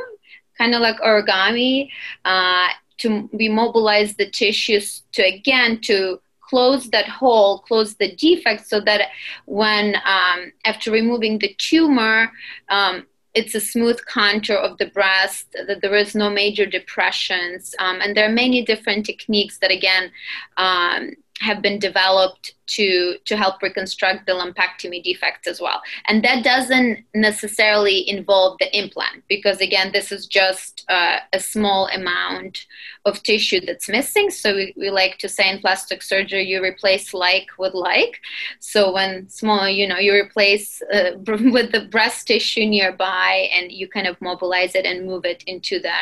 kind 0.57 0.73
of 0.73 0.79
like 0.79 0.97
origami, 1.01 1.89
uh, 2.23 2.69
to 3.03 3.29
we 3.31 3.47
mobilize 3.49 4.15
the 4.15 4.29
tissues 4.29 5.03
to 5.13 5.21
again 5.23 5.79
to 5.81 6.19
close 6.49 6.89
that 6.89 7.07
hole, 7.07 7.59
close 7.59 7.95
the 7.95 8.15
defect, 8.15 8.67
so 8.67 8.79
that 8.81 9.09
when 9.45 9.95
um, 10.05 10.51
after 10.65 10.91
removing 10.91 11.39
the 11.39 11.55
tumor, 11.57 12.31
um, 12.69 13.07
it's 13.33 13.55
a 13.55 13.59
smooth 13.59 13.99
contour 14.05 14.57
of 14.57 14.77
the 14.77 14.85
breast, 14.87 15.47
that 15.67 15.81
there 15.81 15.95
is 15.95 16.13
no 16.13 16.29
major 16.29 16.65
depressions, 16.65 17.73
um, 17.79 17.99
and 18.01 18.15
there 18.15 18.25
are 18.29 18.41
many 18.43 18.63
different 18.63 19.05
techniques 19.05 19.57
that 19.59 19.71
again 19.71 20.11
um, 20.57 21.11
have 21.41 21.61
been 21.61 21.79
developed 21.79 22.53
to 22.65 23.17
to 23.25 23.35
help 23.35 23.61
reconstruct 23.61 24.25
the 24.25 24.31
lumpectomy 24.31 25.03
defects 25.03 25.47
as 25.47 25.59
well. 25.59 25.81
And 26.07 26.23
that 26.23 26.43
doesn't 26.43 27.03
necessarily 27.13 28.07
involve 28.09 28.57
the 28.59 28.75
implant 28.77 29.23
because 29.27 29.59
again 29.59 29.91
this 29.91 30.11
is 30.11 30.27
just 30.27 30.85
uh, 30.89 31.17
a 31.33 31.39
small 31.39 31.87
amount 31.87 32.65
of 33.05 33.21
tissue 33.23 33.59
that's 33.65 33.89
missing. 33.89 34.29
So 34.29 34.55
we, 34.55 34.73
we 34.77 34.89
like 34.89 35.17
to 35.19 35.29
say 35.29 35.49
in 35.49 35.59
plastic 35.59 36.01
surgery 36.01 36.45
you 36.47 36.63
replace 36.63 37.13
like 37.13 37.47
with 37.57 37.73
like. 37.73 38.19
So 38.59 38.93
when 38.93 39.27
small 39.29 39.67
you 39.67 39.87
know 39.87 39.97
you 39.97 40.13
replace 40.13 40.81
uh, 40.93 41.11
with 41.27 41.71
the 41.71 41.87
breast 41.91 42.27
tissue 42.27 42.65
nearby 42.65 43.49
and 43.51 43.71
you 43.71 43.87
kind 43.87 44.07
of 44.07 44.21
mobilize 44.21 44.75
it 44.75 44.85
and 44.85 45.05
move 45.05 45.25
it 45.25 45.43
into 45.47 45.79
the 45.79 45.95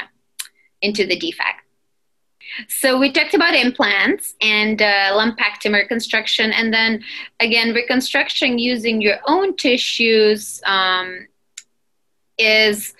into 0.82 1.06
the 1.06 1.18
defect 1.18 1.62
so 2.68 2.98
we 2.98 3.12
talked 3.12 3.34
about 3.34 3.54
implants 3.54 4.36
and 4.42 4.82
uh, 4.82 5.12
lumpectomy 5.14 5.74
reconstruction, 5.74 6.52
and 6.52 6.74
then 6.74 7.04
again, 7.40 7.74
reconstruction 7.74 8.60
using 8.60 9.02
your 9.02 9.18
own 9.28 9.56
tissues 9.56 10.62
um, 10.66 11.28
is 12.38 12.94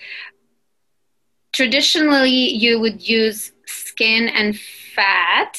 traditionally 1.52 2.30
you 2.30 2.80
would 2.80 3.06
use 3.06 3.52
skin 3.66 4.28
and 4.28 4.58
fat 4.58 5.58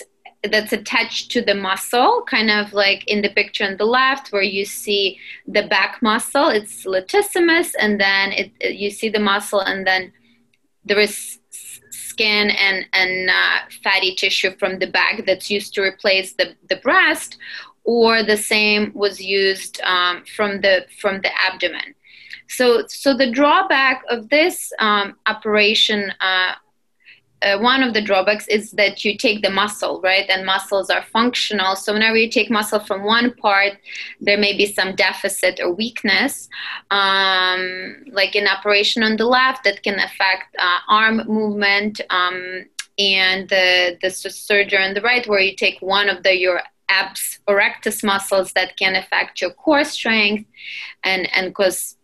that's 0.51 0.73
attached 0.73 1.31
to 1.31 1.41
the 1.41 1.55
muscle, 1.55 2.23
kind 2.27 2.51
of 2.51 2.73
like 2.73 3.07
in 3.07 3.21
the 3.21 3.29
picture 3.29 3.63
on 3.63 3.77
the 3.77 3.85
left, 3.85 4.31
where 4.33 4.41
you 4.41 4.65
see 4.65 5.17
the 5.47 5.67
back 5.67 6.01
muscle. 6.01 6.49
It's 6.49 6.85
latissimus, 6.85 7.73
and 7.79 7.99
then 7.99 8.31
it, 8.33 8.51
it, 8.59 8.75
you 8.75 8.89
see 8.89 9.09
the 9.09 9.19
muscle, 9.19 9.61
and 9.61 9.87
then 9.87 10.11
there 10.83 10.99
is 10.99 11.39
skin 12.13 12.45
and, 12.67 12.79
and 13.01 13.29
uh, 13.29 13.57
fatty 13.83 14.11
tissue 14.21 14.51
from 14.59 14.73
the 14.79 14.91
back 14.99 15.15
that's 15.27 15.49
used 15.57 15.71
to 15.73 15.81
replace 15.91 16.29
the, 16.39 16.47
the 16.71 16.79
breast, 16.87 17.31
or 17.83 18.11
the 18.23 18.37
same 18.53 18.91
was 19.03 19.15
used 19.41 19.81
um, 19.93 20.15
from, 20.35 20.61
the, 20.65 20.75
from 21.01 21.15
the 21.25 21.31
abdomen. 21.47 21.89
So, 22.57 22.65
so 22.87 23.09
the 23.17 23.31
drawback 23.39 23.97
of 24.15 24.19
this 24.29 24.71
um, 24.87 25.07
operation 25.33 26.01
uh, 26.29 26.53
uh, 27.43 27.59
one 27.59 27.83
of 27.83 27.93
the 27.93 28.01
drawbacks 28.01 28.47
is 28.47 28.71
that 28.71 29.03
you 29.03 29.17
take 29.17 29.41
the 29.41 29.49
muscle, 29.49 30.01
right? 30.01 30.29
And 30.29 30.45
muscles 30.45 30.89
are 30.89 31.03
functional. 31.03 31.75
So 31.75 31.93
whenever 31.93 32.15
you 32.15 32.29
take 32.29 32.49
muscle 32.49 32.79
from 32.79 33.03
one 33.03 33.33
part, 33.33 33.73
there 34.21 34.37
may 34.37 34.55
be 34.55 34.65
some 34.65 34.95
deficit 34.95 35.59
or 35.61 35.71
weakness, 35.73 36.49
um, 36.91 38.03
like 38.11 38.35
in 38.35 38.47
operation 38.47 39.03
on 39.03 39.17
the 39.17 39.25
left, 39.25 39.63
that 39.63 39.83
can 39.83 39.99
affect 39.99 40.55
uh, 40.57 40.79
arm 40.87 41.23
movement. 41.27 42.01
Um, 42.09 42.65
and 42.99 43.49
the, 43.49 43.97
the 44.01 44.11
surgery 44.11 44.77
on 44.77 44.93
the 44.93 45.01
right, 45.01 45.27
where 45.27 45.39
you 45.39 45.55
take 45.55 45.79
one 45.81 46.09
of 46.09 46.21
the 46.21 46.37
your 46.37 46.61
abs 46.89 47.39
or 47.47 47.55
rectus 47.55 48.03
muscles 48.03 48.53
that 48.53 48.77
can 48.77 48.95
affect 48.95 49.41
your 49.41 49.51
core 49.51 49.83
strength 49.83 50.47
and, 51.03 51.27
and 51.35 51.55
cause 51.55 51.97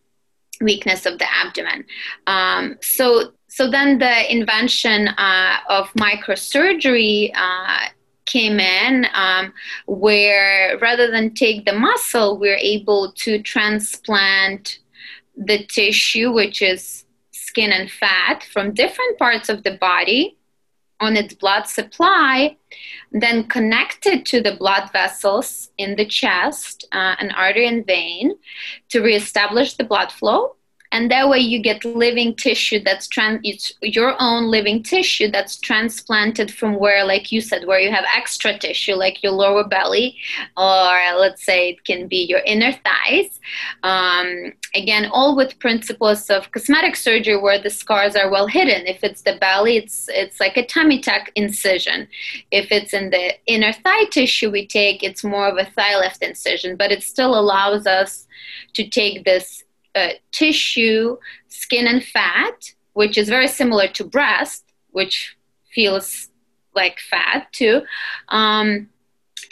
weakness 0.60 1.06
of 1.06 1.18
the 1.18 1.26
abdomen. 1.32 1.84
Um, 2.26 2.76
so 2.82 3.32
so 3.50 3.68
then 3.68 3.98
the 3.98 4.32
invention 4.32 5.08
uh, 5.08 5.56
of 5.68 5.92
microsurgery 5.94 7.32
uh, 7.34 7.88
came 8.24 8.60
in 8.60 9.06
um, 9.12 9.52
where 9.86 10.78
rather 10.78 11.10
than 11.10 11.34
take 11.34 11.66
the 11.66 11.72
muscle 11.72 12.38
we're 12.38 12.62
able 12.76 13.12
to 13.12 13.42
transplant 13.42 14.78
the 15.36 15.66
tissue 15.66 16.32
which 16.32 16.62
is 16.62 17.04
skin 17.32 17.72
and 17.72 17.90
fat 17.90 18.44
from 18.52 18.72
different 18.72 19.18
parts 19.18 19.48
of 19.48 19.64
the 19.64 19.76
body 19.78 20.38
on 21.00 21.16
its 21.16 21.34
blood 21.34 21.66
supply 21.66 22.56
then 23.10 23.48
connect 23.48 24.06
it 24.06 24.24
to 24.24 24.40
the 24.40 24.54
blood 24.54 24.92
vessels 24.92 25.70
in 25.76 25.96
the 25.96 26.06
chest 26.06 26.86
uh, 26.92 27.16
an 27.18 27.32
artery 27.32 27.66
and 27.66 27.84
vein 27.84 28.32
to 28.88 29.00
reestablish 29.00 29.74
the 29.74 29.84
blood 29.84 30.12
flow 30.12 30.54
and 30.92 31.10
that 31.10 31.28
way 31.28 31.38
you 31.38 31.60
get 31.62 31.84
living 31.84 32.34
tissue 32.34 32.80
that's 32.82 33.06
trans 33.06 33.40
it's 33.44 33.72
your 33.82 34.14
own 34.20 34.50
living 34.50 34.82
tissue 34.82 35.30
that's 35.30 35.56
transplanted 35.56 36.52
from 36.52 36.78
where 36.78 37.04
like 37.04 37.30
you 37.30 37.40
said 37.40 37.66
where 37.66 37.78
you 37.78 37.90
have 37.90 38.04
extra 38.14 38.58
tissue 38.58 38.94
like 38.94 39.22
your 39.22 39.32
lower 39.32 39.64
belly 39.64 40.16
or 40.56 40.92
let's 41.18 41.44
say 41.44 41.70
it 41.70 41.84
can 41.84 42.08
be 42.08 42.24
your 42.24 42.40
inner 42.40 42.72
thighs. 42.72 43.40
Um, 43.82 44.52
again 44.74 45.08
all 45.12 45.36
with 45.36 45.58
principles 45.58 46.28
of 46.30 46.50
cosmetic 46.52 46.96
surgery 46.96 47.36
where 47.36 47.60
the 47.60 47.70
scars 47.70 48.16
are 48.16 48.30
well 48.30 48.46
hidden. 48.46 48.86
If 48.86 49.04
it's 49.04 49.22
the 49.22 49.36
belly 49.40 49.76
it's 49.76 50.08
it's 50.08 50.40
like 50.40 50.56
a 50.56 50.66
tummy 50.66 51.00
tuck 51.00 51.30
incision. 51.34 52.08
If 52.50 52.72
it's 52.72 52.92
in 52.92 53.10
the 53.10 53.34
inner 53.46 53.72
thigh 53.72 54.04
tissue 54.10 54.50
we 54.50 54.66
take 54.66 55.02
it's 55.02 55.24
more 55.24 55.48
of 55.48 55.58
a 55.58 55.70
thigh 55.70 55.98
lift 55.98 56.22
incision 56.22 56.76
but 56.76 56.92
it 56.92 57.02
still 57.02 57.38
allows 57.38 57.86
us 57.86 58.26
to 58.74 58.86
take 58.88 59.24
this 59.24 59.64
uh, 59.94 60.10
tissue, 60.32 61.16
skin, 61.48 61.86
and 61.86 62.04
fat, 62.04 62.72
which 62.92 63.16
is 63.18 63.28
very 63.28 63.48
similar 63.48 63.88
to 63.88 64.04
breast, 64.04 64.64
which 64.90 65.36
feels 65.74 66.28
like 66.74 66.98
fat 66.98 67.52
too. 67.52 67.82
Um, 68.28 68.88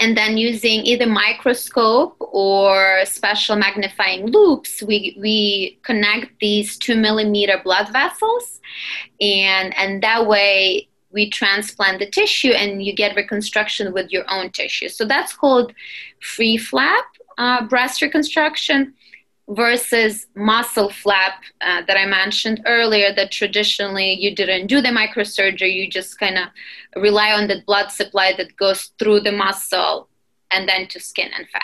and 0.01 0.17
then 0.17 0.37
using 0.37 0.87
either 0.87 1.07
microscope 1.07 2.17
or 2.21 3.01
special 3.05 3.57
magnifying 3.57 4.27
loupes, 4.27 4.81
we, 4.83 5.17
we 5.21 5.79
connect 5.83 6.39
these 6.41 6.77
two 6.77 6.95
millimeter 6.95 7.61
blood 7.65 7.89
vessels, 7.93 8.61
and, 9.21 9.77
and 9.77 10.03
that 10.03 10.29
way 10.29 10.89
we 11.11 11.31
transplant 11.31 11.99
the 11.99 12.11
tissue 12.11 12.51
and 12.51 12.85
you 12.85 12.95
get 12.95 13.17
reconstruction 13.17 13.93
with 13.93 14.11
your 14.11 14.25
own 14.29 14.51
tissue. 14.51 14.89
So 14.89 15.05
that's 15.05 15.33
called 15.33 15.73
free 16.21 16.59
flap 16.59 17.05
uh, 17.39 17.67
breast 17.67 18.03
reconstruction 18.03 18.95
versus 19.49 20.27
muscle 20.35 20.91
flap 20.91 21.43
uh, 21.61 21.83
that 21.87 21.97
I 21.97 22.07
mentioned 22.07 22.63
earlier, 22.67 23.15
that 23.15 23.33
traditionally 23.33 24.13
you 24.13 24.35
didn't 24.35 24.67
do 24.67 24.81
the 24.81 24.89
microsurgery, 24.89 25.73
you 25.73 25.89
just 25.89 26.19
kind 26.19 26.39
of 26.39 26.49
rely 26.97 27.33
on 27.33 27.49
the 27.49 27.63
blood 27.67 27.91
supply 27.91 28.35
that 28.37 28.57
goes 28.57 28.91
through 28.99 29.21
the 29.21 29.33
muscle 29.33 30.09
and 30.51 30.69
then 30.69 30.87
to 30.89 31.01
skin 31.01 31.31
and 31.37 31.49
fat. 31.49 31.63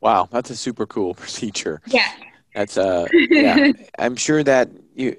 Wow, 0.00 0.28
that's 0.30 0.50
a 0.50 0.56
super 0.56 0.86
cool 0.86 1.14
procedure. 1.22 1.80
Yeah. 1.86 2.10
That's 2.54 2.76
uh 2.76 3.06
yeah. 3.12 3.72
I'm 3.98 4.16
sure 4.16 4.42
that 4.42 4.68
you 4.94 5.16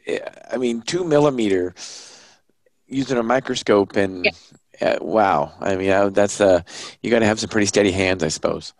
I 0.52 0.58
mean 0.58 0.82
2 0.82 1.04
millimeter 1.04 1.74
using 2.88 3.18
a 3.18 3.24
microscope 3.24 3.96
and 3.96 4.26
yeah. 4.26 4.88
uh, 4.88 4.98
wow. 5.02 5.52
I 5.60 5.76
mean 5.76 5.90
uh, 5.90 6.10
that's 6.10 6.40
uh 6.40 6.62
you 7.02 7.10
got 7.10 7.20
to 7.20 7.26
have 7.26 7.40
some 7.40 7.50
pretty 7.50 7.66
steady 7.66 7.92
hands 7.92 8.24
I 8.24 8.28
suppose. 8.28 8.74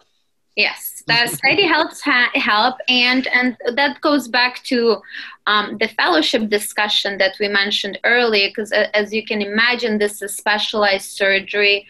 Yes 0.56 0.94
that 1.08 1.30
study 1.30 1.64
helps 1.64 2.02
ha- 2.02 2.32
help 2.34 2.76
and 2.88 3.28
and 3.28 3.58
that 3.76 4.00
goes 4.02 4.28
back 4.28 4.64
to 4.64 5.02
um, 5.48 5.78
the 5.80 5.88
fellowship 5.90 6.50
discussion 6.50 7.18
that 7.18 7.36
we 7.40 7.48
mentioned 7.48 8.00
earlier 8.06 8.50
because 8.50 8.72
as 8.72 9.14
you 9.14 9.26
can 9.26 9.42
imagine 9.42 9.98
this 9.98 10.22
is 10.22 10.36
specialized 10.36 11.12
surgery. 11.12 11.86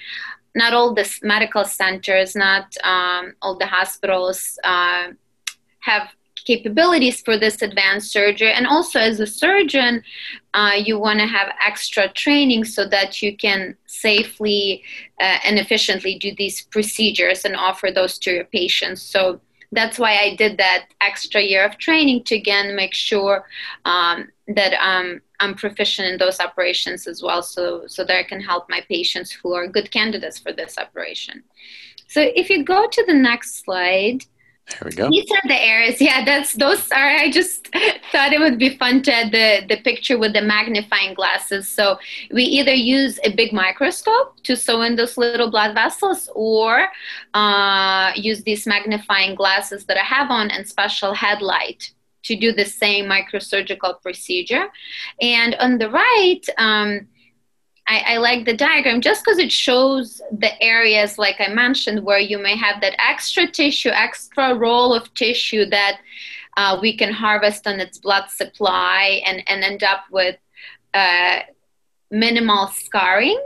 Not 0.55 0.73
all 0.73 0.93
the 0.93 1.11
medical 1.23 1.65
centers 1.65 2.35
not 2.35 2.75
um, 2.83 3.33
all 3.41 3.57
the 3.57 3.65
hospitals 3.65 4.57
uh, 4.63 5.07
have 5.79 6.09
capabilities 6.45 7.21
for 7.21 7.37
this 7.37 7.61
advanced 7.61 8.11
surgery. 8.11 8.51
And 8.51 8.67
also, 8.67 8.99
as 8.99 9.19
a 9.19 9.27
surgeon, 9.27 10.03
uh, 10.53 10.73
you 10.77 10.99
want 10.99 11.19
to 11.19 11.25
have 11.25 11.53
extra 11.65 12.09
training 12.09 12.65
so 12.65 12.87
that 12.87 13.21
you 13.21 13.35
can 13.35 13.75
safely 13.87 14.83
uh, 15.19 15.37
and 15.45 15.57
efficiently 15.57 16.17
do 16.19 16.33
these 16.35 16.63
procedures 16.63 17.45
and 17.45 17.55
offer 17.55 17.89
those 17.91 18.17
to 18.19 18.31
your 18.31 18.45
patients. 18.45 19.01
So 19.01 19.39
that's 19.71 19.97
why 19.97 20.17
I 20.17 20.35
did 20.35 20.57
that 20.57 20.85
extra 21.01 21.41
year 21.41 21.65
of 21.65 21.77
training 21.77 22.23
to 22.25 22.35
again 22.35 22.75
make 22.75 22.93
sure 22.93 23.45
um, 23.85 24.29
that 24.47 24.73
um, 24.73 25.21
I'm 25.39 25.55
proficient 25.55 26.07
in 26.09 26.17
those 26.17 26.39
operations 26.39 27.07
as 27.07 27.23
well, 27.23 27.41
so 27.41 27.87
so 27.87 28.03
that 28.03 28.15
I 28.15 28.23
can 28.23 28.41
help 28.41 28.69
my 28.69 28.81
patients 28.87 29.31
who 29.31 29.53
are 29.53 29.67
good 29.67 29.89
candidates 29.91 30.37
for 30.37 30.53
this 30.53 30.77
operation. 30.77 31.43
So 32.07 32.21
if 32.21 32.49
you 32.49 32.63
go 32.63 32.87
to 32.87 33.05
the 33.07 33.13
next 33.13 33.63
slide. 33.63 34.25
There 34.69 34.81
we 34.85 34.91
go. 34.91 35.09
These 35.09 35.29
are 35.29 35.47
the 35.47 35.61
areas. 35.61 35.99
Yeah, 35.99 36.23
that's 36.23 36.53
those 36.53 36.89
are. 36.91 37.09
I 37.17 37.29
just 37.29 37.67
thought 38.11 38.31
it 38.31 38.39
would 38.39 38.57
be 38.57 38.77
fun 38.77 39.01
to 39.03 39.13
add 39.13 39.31
the 39.31 39.65
the 39.67 39.81
picture 39.81 40.17
with 40.17 40.33
the 40.33 40.41
magnifying 40.41 41.13
glasses. 41.13 41.67
So 41.67 41.99
we 42.31 42.43
either 42.43 42.73
use 42.73 43.19
a 43.25 43.35
big 43.35 43.51
microscope 43.51 44.41
to 44.43 44.55
sew 44.55 44.81
in 44.81 44.95
those 44.95 45.17
little 45.17 45.51
blood 45.51 45.75
vessels, 45.75 46.29
or 46.33 46.87
uh, 47.33 48.13
use 48.15 48.43
these 48.43 48.65
magnifying 48.65 49.35
glasses 49.35 49.85
that 49.85 49.97
I 49.97 50.05
have 50.05 50.31
on 50.31 50.49
and 50.49 50.67
special 50.67 51.13
headlight 51.13 51.91
to 52.23 52.35
do 52.37 52.53
the 52.53 52.65
same 52.65 53.05
microsurgical 53.05 54.01
procedure. 54.01 54.67
And 55.19 55.55
on 55.55 55.77
the 55.77 55.89
right. 55.89 56.41
Um, 56.57 57.07
I, 57.87 58.13
I, 58.13 58.17
like 58.17 58.45
the 58.45 58.55
diagram 58.55 59.01
just 59.01 59.25
because 59.25 59.39
it 59.39 59.51
shows 59.51 60.21
the 60.31 60.61
areas, 60.63 61.17
like 61.17 61.35
I 61.39 61.49
mentioned, 61.49 62.03
where 62.05 62.19
you 62.19 62.37
may 62.37 62.55
have 62.55 62.79
that 62.81 62.95
extra 62.97 63.45
tissue, 63.45 63.89
extra 63.89 64.55
roll 64.55 64.93
of 64.93 65.13
tissue 65.13 65.65
that 65.65 65.99
uh, 66.55 66.77
we 66.81 66.95
can 66.95 67.11
harvest 67.11 67.67
on 67.67 67.79
its 67.79 67.97
blood 67.97 68.29
supply 68.29 69.21
and, 69.25 69.43
and 69.47 69.63
end 69.63 69.83
up 69.83 70.05
with 70.11 70.37
uh, 70.93 71.39
minimal 72.09 72.67
scarring 72.67 73.41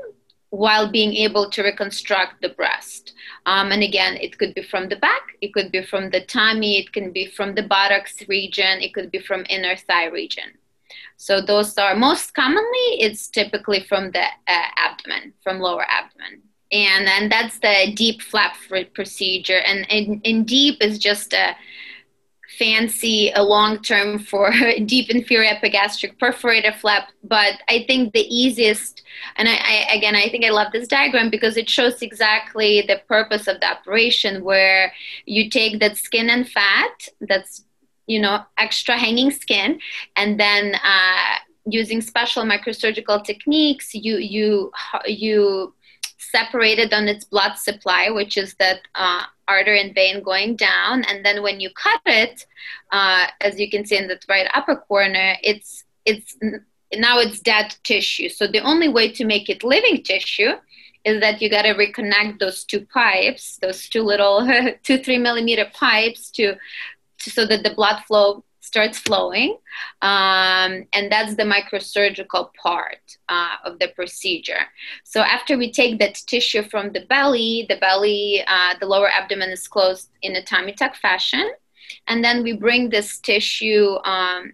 while 0.49 0.89
being 0.89 1.13
able 1.13 1.49
to 1.49 1.63
reconstruct 1.63 2.41
the 2.41 2.49
breast. 2.49 3.13
Um, 3.45 3.71
and 3.71 3.83
again, 3.83 4.17
it 4.17 4.37
could 4.37 4.53
be 4.53 4.63
from 4.63 4.89
the 4.89 4.95
back, 4.97 5.21
it 5.41 5.53
could 5.53 5.71
be 5.71 5.83
from 5.83 6.09
the 6.09 6.21
tummy, 6.21 6.79
it 6.79 6.93
can 6.93 7.11
be 7.11 7.27
from 7.27 7.55
the 7.55 7.63
buttocks 7.63 8.27
region, 8.27 8.81
it 8.81 8.93
could 8.93 9.11
be 9.11 9.19
from 9.19 9.45
inner 9.49 9.75
thigh 9.75 10.07
region. 10.07 10.57
So 11.17 11.41
those 11.41 11.77
are 11.77 11.95
most 11.95 12.33
commonly 12.35 13.01
it's 13.01 13.27
typically 13.27 13.81
from 13.81 14.11
the 14.11 14.23
uh, 14.23 14.67
abdomen, 14.77 15.33
from 15.43 15.59
lower 15.59 15.85
abdomen. 15.89 16.43
And 16.71 17.07
then 17.07 17.29
that's 17.29 17.59
the 17.59 17.93
DIEP 17.93 18.21
flap 18.21 18.55
procedure. 18.93 19.59
And 19.59 19.85
in, 19.89 20.21
in 20.21 20.45
DIEP 20.45 20.77
is 20.81 20.99
just 20.99 21.33
a 21.33 21.55
fancy, 22.57 23.31
a 23.35 23.43
long 23.43 23.81
term 23.81 24.19
for 24.19 24.51
deep 24.85 25.09
inferior 25.09 25.49
epigastric 25.51 26.19
perforator 26.19 26.75
flap. 26.75 27.09
But 27.23 27.61
I 27.69 27.83
think 27.87 28.13
the 28.13 28.27
easiest, 28.33 29.03
and 29.37 29.47
I, 29.47 29.55
I, 29.55 29.95
again, 29.95 30.15
I 30.15 30.29
think 30.29 30.45
I 30.45 30.49
love 30.49 30.71
this 30.71 30.87
diagram 30.87 31.29
because 31.29 31.57
it 31.57 31.69
shows 31.69 32.01
exactly 32.01 32.81
the 32.81 33.01
purpose 33.07 33.47
of 33.47 33.59
the 33.59 33.67
operation 33.67 34.43
where 34.43 34.93
you 35.25 35.49
take 35.49 35.79
that 35.79 35.97
skin 35.97 36.29
and 36.29 36.47
fat 36.47 37.07
that's 37.21 37.63
you 38.07 38.19
know 38.19 38.43
extra 38.57 38.97
hanging 38.97 39.31
skin. 39.31 39.79
And 40.15 40.39
then 40.39 40.75
uh, 40.75 41.35
using 41.65 42.01
special 42.01 42.43
microsurgical 42.43 43.23
techniques 43.23 43.93
you 43.93 44.17
you 44.17 44.71
you 45.05 45.73
separate 46.17 46.79
it 46.79 46.93
on 46.93 47.07
its 47.07 47.23
blood 47.25 47.55
supply 47.57 48.09
which 48.09 48.37
is 48.37 48.55
that 48.55 48.79
uh, 48.95 49.23
artery 49.47 49.79
and 49.79 49.93
vein 49.93 50.21
going 50.23 50.55
down. 50.55 51.03
And 51.03 51.25
then 51.25 51.43
when 51.43 51.59
you 51.59 51.69
cut 51.71 52.01
it 52.05 52.45
uh, 52.91 53.27
as 53.41 53.59
you 53.59 53.69
can 53.69 53.85
see 53.85 53.97
in 53.97 54.07
the 54.07 54.19
right 54.27 54.47
upper 54.53 54.75
corner 54.75 55.35
it's 55.43 55.83
it's 56.05 56.35
now 56.93 57.19
it's 57.19 57.41
dead 57.41 57.75
tissue. 57.83 58.29
So 58.29 58.47
the 58.47 58.61
only 58.61 58.87
way 58.87 59.11
to 59.11 59.25
make 59.25 59.49
it 59.49 59.63
living 59.63 60.03
tissue 60.03 60.53
is 61.03 61.21
that 61.21 61.41
you 61.41 61.49
got 61.49 61.63
to 61.63 61.73
reconnect 61.73 62.39
those 62.39 62.63
two 62.65 62.81
pipes 62.81 63.57
those 63.61 63.87
two 63.87 64.03
little 64.03 64.47
two 64.83 64.97
three 64.97 65.17
millimeter 65.17 65.65
pipes 65.73 66.29
to 66.31 66.55
so 67.19 67.45
that 67.45 67.63
the 67.63 67.73
blood 67.73 68.03
flow 68.07 68.43
starts 68.67 68.99
flowing. 68.99 69.57
Um, 70.01 70.85
and 70.93 71.09
that's 71.09 71.35
the 71.35 71.43
microsurgical 71.43 72.53
part 72.61 73.17
uh, 73.29 73.55
of 73.63 73.79
the 73.79 73.89
procedure. 73.95 74.63
So 75.03 75.21
after 75.21 75.57
we 75.57 75.71
take 75.71 75.99
that 75.99 76.15
tissue 76.15 76.63
from 76.63 76.91
the 76.91 77.05
belly, 77.07 77.65
the 77.69 77.77
belly, 77.77 78.43
uh, 78.47 78.73
the 78.79 78.85
lower 78.85 79.09
abdomen 79.09 79.49
is 79.49 79.67
closed 79.67 80.09
in 80.21 80.35
a 80.35 80.43
tummy 80.43 80.73
tuck 80.73 80.95
fashion. 80.95 81.49
And 82.07 82.23
then 82.23 82.43
we 82.43 82.53
bring 82.53 82.89
this 82.89 83.19
tissue 83.19 83.95
um, 84.03 84.53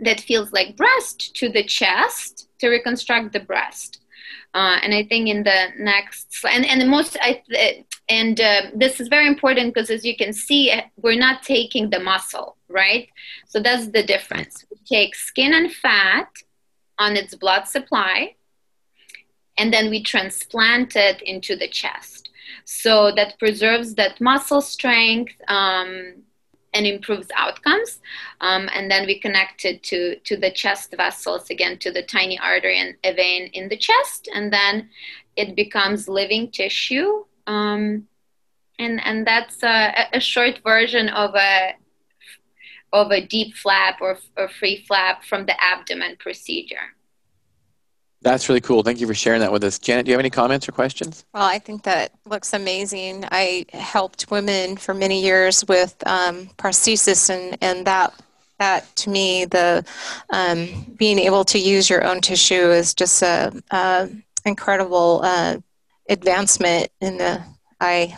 that 0.00 0.20
feels 0.20 0.52
like 0.52 0.76
breast 0.76 1.34
to 1.36 1.48
the 1.48 1.62
chest 1.62 2.48
to 2.58 2.68
reconstruct 2.68 3.32
the 3.32 3.40
breast. 3.40 4.00
Uh, 4.54 4.78
and 4.82 4.94
I 4.94 5.04
think 5.04 5.28
in 5.28 5.42
the 5.44 5.66
next 5.78 6.44
and 6.50 6.64
and 6.64 6.90
most 6.90 7.16
I 7.20 7.42
and 8.08 8.40
uh, 8.40 8.62
this 8.74 9.00
is 9.00 9.08
very 9.08 9.26
important 9.26 9.74
because 9.74 9.90
as 9.90 10.04
you 10.04 10.16
can 10.16 10.32
see, 10.32 10.72
we're 10.96 11.18
not 11.18 11.42
taking 11.42 11.90
the 11.90 12.00
muscle, 12.00 12.56
right? 12.68 13.08
So 13.46 13.60
that's 13.60 13.88
the 13.88 14.02
difference. 14.02 14.64
We 14.70 14.78
take 14.86 15.14
skin 15.14 15.52
and 15.52 15.72
fat 15.72 16.30
on 16.98 17.16
its 17.16 17.34
blood 17.34 17.68
supply, 17.68 18.34
and 19.58 19.72
then 19.72 19.90
we 19.90 20.02
transplant 20.02 20.96
it 20.96 21.20
into 21.22 21.56
the 21.56 21.68
chest. 21.68 22.30
So 22.64 23.12
that 23.12 23.38
preserves 23.38 23.94
that 23.94 24.20
muscle 24.20 24.60
strength. 24.60 25.34
Um, 25.48 26.22
and 26.74 26.86
improves 26.86 27.28
outcomes. 27.34 28.00
Um, 28.40 28.68
and 28.74 28.90
then 28.90 29.06
we 29.06 29.18
connect 29.18 29.64
it 29.64 29.82
to, 29.84 30.18
to 30.20 30.36
the 30.36 30.50
chest 30.50 30.94
vessels, 30.96 31.50
again, 31.50 31.78
to 31.78 31.90
the 31.90 32.02
tiny 32.02 32.38
artery 32.38 32.78
and 32.78 33.16
vein 33.16 33.50
in 33.52 33.68
the 33.68 33.76
chest. 33.76 34.28
And 34.34 34.52
then 34.52 34.90
it 35.36 35.56
becomes 35.56 36.08
living 36.08 36.50
tissue. 36.50 37.24
Um, 37.48 38.06
and, 38.78 39.00
and 39.04 39.26
that's 39.26 39.62
a, 39.62 40.06
a, 40.12 40.20
short 40.20 40.60
version 40.62 41.08
of 41.08 41.34
a 41.34 41.74
of 42.92 43.10
a 43.10 43.26
DIEP 43.26 43.54
flap 43.54 44.00
or, 44.00 44.18
or 44.36 44.48
free 44.48 44.84
flap 44.86 45.24
from 45.24 45.46
the 45.46 45.54
abdomen 45.62 46.16
procedure. 46.18 46.94
That's 48.20 48.48
really 48.48 48.60
cool. 48.60 48.82
Thank 48.82 49.00
you 49.00 49.06
for 49.06 49.14
sharing 49.14 49.40
that 49.40 49.52
with 49.52 49.64
us. 49.64 49.78
Janet, 49.78 50.04
do 50.04 50.10
you 50.10 50.14
have 50.14 50.20
any 50.20 50.30
comments 50.30 50.68
or 50.68 50.72
questions? 50.72 51.24
Well, 51.32 51.44
I 51.44 51.58
think 51.58 51.84
that 51.84 52.12
looks 52.26 52.52
amazing. 52.52 53.24
I 53.30 53.64
helped 53.72 54.30
women 54.30 54.76
for 54.76 54.92
many 54.92 55.22
years 55.22 55.64
with 55.66 55.94
um, 56.06 56.48
prosthesis, 56.58 57.30
and, 57.30 57.56
and 57.62 57.86
that 57.86 58.12
that 58.58 58.94
to 58.96 59.10
me, 59.10 59.46
the 59.46 59.84
um, 60.30 60.68
being 60.98 61.18
able 61.18 61.44
to 61.46 61.58
use 61.58 61.88
your 61.88 62.04
own 62.04 62.20
tissue 62.20 62.70
is 62.72 62.92
just 62.92 63.22
a, 63.22 63.52
a 63.70 64.10
incredible 64.44 65.20
uh, 65.22 65.58
advancement 66.08 66.88
in 67.00 67.18
the. 67.18 67.42
I 67.80 68.16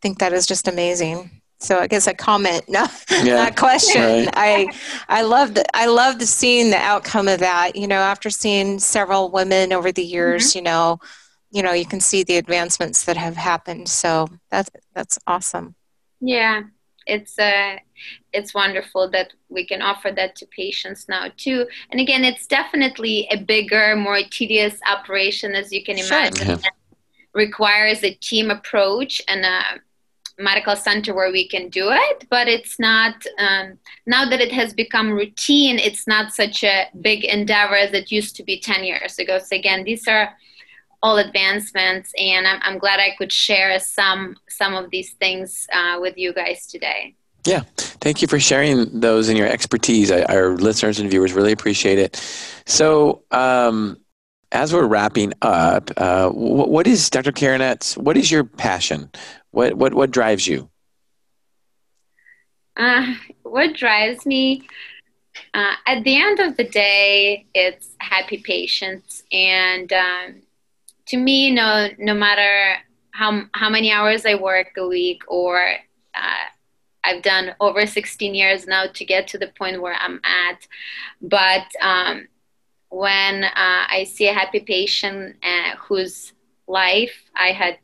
think 0.00 0.18
that 0.18 0.32
is 0.32 0.46
just 0.46 0.68
amazing. 0.68 1.42
So 1.62 1.78
I 1.78 1.86
guess 1.86 2.08
a 2.08 2.14
comment, 2.14 2.68
not, 2.68 2.90
yeah, 3.22 3.34
not 3.34 3.56
question. 3.56 4.26
Right. 4.26 4.28
I 4.34 4.66
I 5.08 5.22
love 5.22 5.54
the 5.54 5.64
I 5.76 5.86
love 5.86 6.18
the 6.18 6.26
seeing 6.26 6.70
the 6.70 6.76
outcome 6.76 7.28
of 7.28 7.40
that. 7.40 7.76
You 7.76 7.86
know, 7.86 8.00
after 8.00 8.30
seeing 8.30 8.78
several 8.78 9.30
women 9.30 9.72
over 9.72 9.92
the 9.92 10.02
years, 10.02 10.50
mm-hmm. 10.50 10.58
you 10.58 10.62
know, 10.64 11.00
you 11.52 11.62
know, 11.62 11.72
you 11.72 11.86
can 11.86 12.00
see 12.00 12.24
the 12.24 12.36
advancements 12.36 13.04
that 13.04 13.16
have 13.16 13.36
happened. 13.36 13.88
So 13.88 14.28
that's 14.50 14.70
that's 14.94 15.18
awesome. 15.26 15.76
Yeah, 16.20 16.62
it's 17.06 17.38
uh, 17.38 17.76
it's 18.32 18.54
wonderful 18.54 19.08
that 19.10 19.32
we 19.48 19.64
can 19.66 19.82
offer 19.82 20.10
that 20.10 20.34
to 20.36 20.46
patients 20.46 21.08
now 21.08 21.28
too. 21.36 21.66
And 21.90 22.00
again, 22.00 22.24
it's 22.24 22.46
definitely 22.46 23.28
a 23.30 23.36
bigger, 23.36 23.94
more 23.94 24.20
tedious 24.30 24.80
operation, 24.86 25.54
as 25.54 25.72
you 25.72 25.84
can 25.84 25.98
imagine. 25.98 26.58
Sure. 26.58 26.70
Requires 27.34 28.02
a 28.04 28.14
team 28.14 28.50
approach 28.50 29.22
and 29.28 29.44
a 29.44 29.80
medical 30.38 30.74
center 30.74 31.14
where 31.14 31.30
we 31.30 31.46
can 31.46 31.68
do 31.68 31.90
it 31.90 32.26
but 32.30 32.48
it's 32.48 32.78
not 32.80 33.14
um, 33.38 33.78
now 34.06 34.28
that 34.28 34.40
it 34.40 34.50
has 34.50 34.72
become 34.72 35.12
routine 35.12 35.78
it's 35.78 36.06
not 36.08 36.32
such 36.32 36.64
a 36.64 36.86
big 37.00 37.22
endeavor 37.24 37.76
as 37.76 37.92
it 37.92 38.10
used 38.10 38.34
to 38.34 38.42
be 38.42 38.58
10 38.58 38.82
years 38.82 39.18
ago. 39.18 39.38
So 39.38 39.54
again 39.54 39.84
these 39.84 40.08
are 40.08 40.34
all 41.02 41.18
advancements 41.18 42.12
and 42.18 42.46
i'm, 42.46 42.60
I'm 42.62 42.78
glad 42.78 42.98
i 42.98 43.14
could 43.18 43.30
share 43.32 43.78
some 43.78 44.36
some 44.48 44.74
of 44.74 44.90
these 44.90 45.12
things 45.12 45.66
uh, 45.72 45.98
with 46.00 46.16
you 46.16 46.32
guys 46.32 46.66
today. 46.66 47.14
Yeah. 47.44 47.62
Thank 47.76 48.22
you 48.22 48.28
for 48.28 48.38
sharing 48.38 49.00
those 49.00 49.28
and 49.28 49.36
your 49.36 49.48
expertise. 49.48 50.10
I, 50.10 50.22
our 50.24 50.56
listeners 50.56 51.00
and 51.00 51.10
viewers 51.10 51.32
really 51.32 51.52
appreciate 51.52 51.98
it. 51.98 52.16
So 52.66 53.22
um, 53.30 53.98
as 54.52 54.72
we're 54.72 54.86
wrapping 54.86 55.32
up, 55.42 55.90
uh, 55.96 56.28
what 56.30 56.86
is 56.86 57.08
Dr. 57.08 57.32
Karanetz? 57.32 57.96
What 57.96 58.16
is 58.16 58.30
your 58.30 58.44
passion? 58.44 59.10
What 59.50 59.74
what 59.74 59.94
what 59.94 60.10
drives 60.10 60.46
you? 60.46 60.70
Uh, 62.76 63.14
what 63.42 63.74
drives 63.74 64.24
me? 64.26 64.62
Uh, 65.54 65.74
at 65.86 66.04
the 66.04 66.16
end 66.16 66.38
of 66.40 66.56
the 66.56 66.64
day, 66.64 67.46
it's 67.54 67.88
happy 67.98 68.38
patients, 68.38 69.22
and 69.32 69.92
um, 69.92 70.42
to 71.06 71.16
me, 71.16 71.50
no 71.50 71.88
no 71.98 72.14
matter 72.14 72.76
how 73.12 73.42
how 73.54 73.70
many 73.70 73.90
hours 73.90 74.26
I 74.26 74.34
work 74.34 74.72
a 74.76 74.86
week, 74.86 75.22
or 75.28 75.58
uh, 76.14 76.44
I've 77.04 77.22
done 77.22 77.54
over 77.58 77.86
16 77.86 78.34
years 78.34 78.66
now 78.66 78.86
to 78.86 79.04
get 79.04 79.26
to 79.28 79.38
the 79.38 79.48
point 79.48 79.80
where 79.80 79.94
I'm 79.94 80.20
at, 80.24 80.66
but 81.22 81.66
um, 81.80 82.28
when 82.92 83.44
uh, 83.44 83.50
I 83.56 84.04
see 84.04 84.28
a 84.28 84.34
happy 84.34 84.60
patient 84.60 85.36
uh, 85.42 85.76
whose 85.76 86.34
life 86.68 87.14
I 87.34 87.52
had 87.52 87.78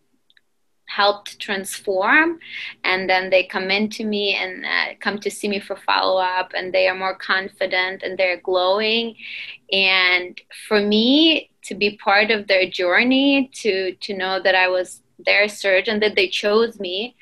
helped 0.86 1.38
transform 1.38 2.38
and 2.84 3.08
then 3.08 3.30
they 3.30 3.44
come 3.44 3.70
into 3.70 4.04
me 4.04 4.34
and 4.34 4.64
uh, 4.64 4.94
come 5.00 5.18
to 5.18 5.30
see 5.30 5.48
me 5.48 5.60
for 5.60 5.76
follow-up 5.76 6.52
and 6.54 6.72
they 6.72 6.88
are 6.88 6.94
more 6.94 7.14
confident 7.14 8.02
and 8.02 8.18
they're 8.18 8.40
glowing. 8.40 9.14
And 9.72 10.38
for 10.66 10.80
me 10.80 11.50
to 11.68 11.74
be 11.74 11.96
part 11.96 12.30
of 12.30 12.46
their 12.46 12.68
journey 12.68 13.50
to 13.52 13.94
to 13.96 14.16
know 14.16 14.40
that 14.42 14.54
i 14.54 14.68
was 14.68 15.02
their 15.18 15.48
surgeon 15.48 16.00
that 16.00 16.14
they 16.14 16.28
chose 16.28 16.78
me, 16.78 17.16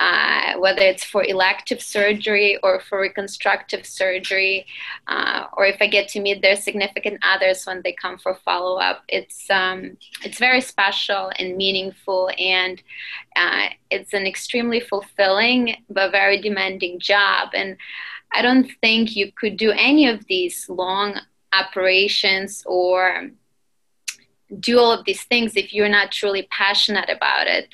uh, 0.00 0.54
whether 0.58 0.82
it's 0.82 1.04
for 1.04 1.24
elective 1.24 1.80
surgery 1.80 2.58
or 2.62 2.80
for 2.80 3.00
reconstructive 3.00 3.86
surgery, 3.86 4.66
uh, 5.06 5.44
or 5.56 5.66
if 5.66 5.76
I 5.80 5.86
get 5.86 6.08
to 6.10 6.20
meet 6.20 6.42
their 6.42 6.56
significant 6.56 7.20
others 7.22 7.64
when 7.64 7.80
they 7.82 7.92
come 7.92 8.18
for 8.18 8.34
follow 8.44 8.78
up. 8.78 9.02
It's 9.08 9.48
um, 9.50 9.96
it's 10.24 10.38
very 10.38 10.60
special 10.60 11.30
and 11.38 11.56
meaningful, 11.56 12.30
and 12.38 12.82
uh, 13.36 13.68
it's 13.90 14.12
an 14.12 14.26
extremely 14.26 14.80
fulfilling 14.80 15.76
but 15.88 16.12
very 16.12 16.40
demanding 16.40 17.00
job. 17.00 17.50
And 17.54 17.76
I 18.32 18.42
don't 18.42 18.70
think 18.82 19.16
you 19.16 19.32
could 19.32 19.56
do 19.56 19.72
any 19.72 20.08
of 20.08 20.26
these 20.26 20.68
long 20.68 21.18
operations 21.52 22.62
or 22.66 23.30
do 24.60 24.78
all 24.78 24.92
of 24.92 25.04
these 25.04 25.22
things 25.24 25.56
if 25.56 25.72
you're 25.72 25.88
not 25.88 26.12
truly 26.12 26.48
passionate 26.50 27.08
about 27.08 27.46
it 27.46 27.68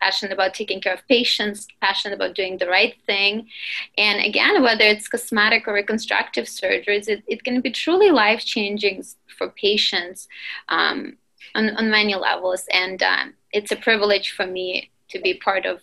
passionate 0.00 0.32
about 0.32 0.54
taking 0.54 0.80
care 0.80 0.94
of 0.94 1.06
patients 1.08 1.66
passionate 1.80 2.14
about 2.14 2.34
doing 2.34 2.58
the 2.58 2.66
right 2.66 2.94
thing 3.06 3.48
and 3.96 4.20
again 4.22 4.62
whether 4.62 4.84
it's 4.84 5.08
cosmetic 5.08 5.66
or 5.66 5.74
reconstructive 5.74 6.46
surgeries 6.46 7.08
it, 7.08 7.22
it 7.26 7.44
can 7.44 7.60
be 7.60 7.70
truly 7.70 8.10
life 8.10 8.44
changing 8.44 9.02
for 9.36 9.48
patients 9.50 10.28
um, 10.68 11.16
on, 11.54 11.70
on, 11.76 11.90
many 11.90 12.14
levels 12.14 12.66
and 12.72 13.02
um, 13.02 13.34
it's 13.52 13.72
a 13.72 13.76
privilege 13.76 14.32
for 14.32 14.46
me 14.46 14.90
to 15.08 15.20
be 15.20 15.34
part 15.34 15.66
of 15.66 15.80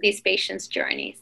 these 0.00 0.20
patients 0.20 0.66
journeys 0.66 1.18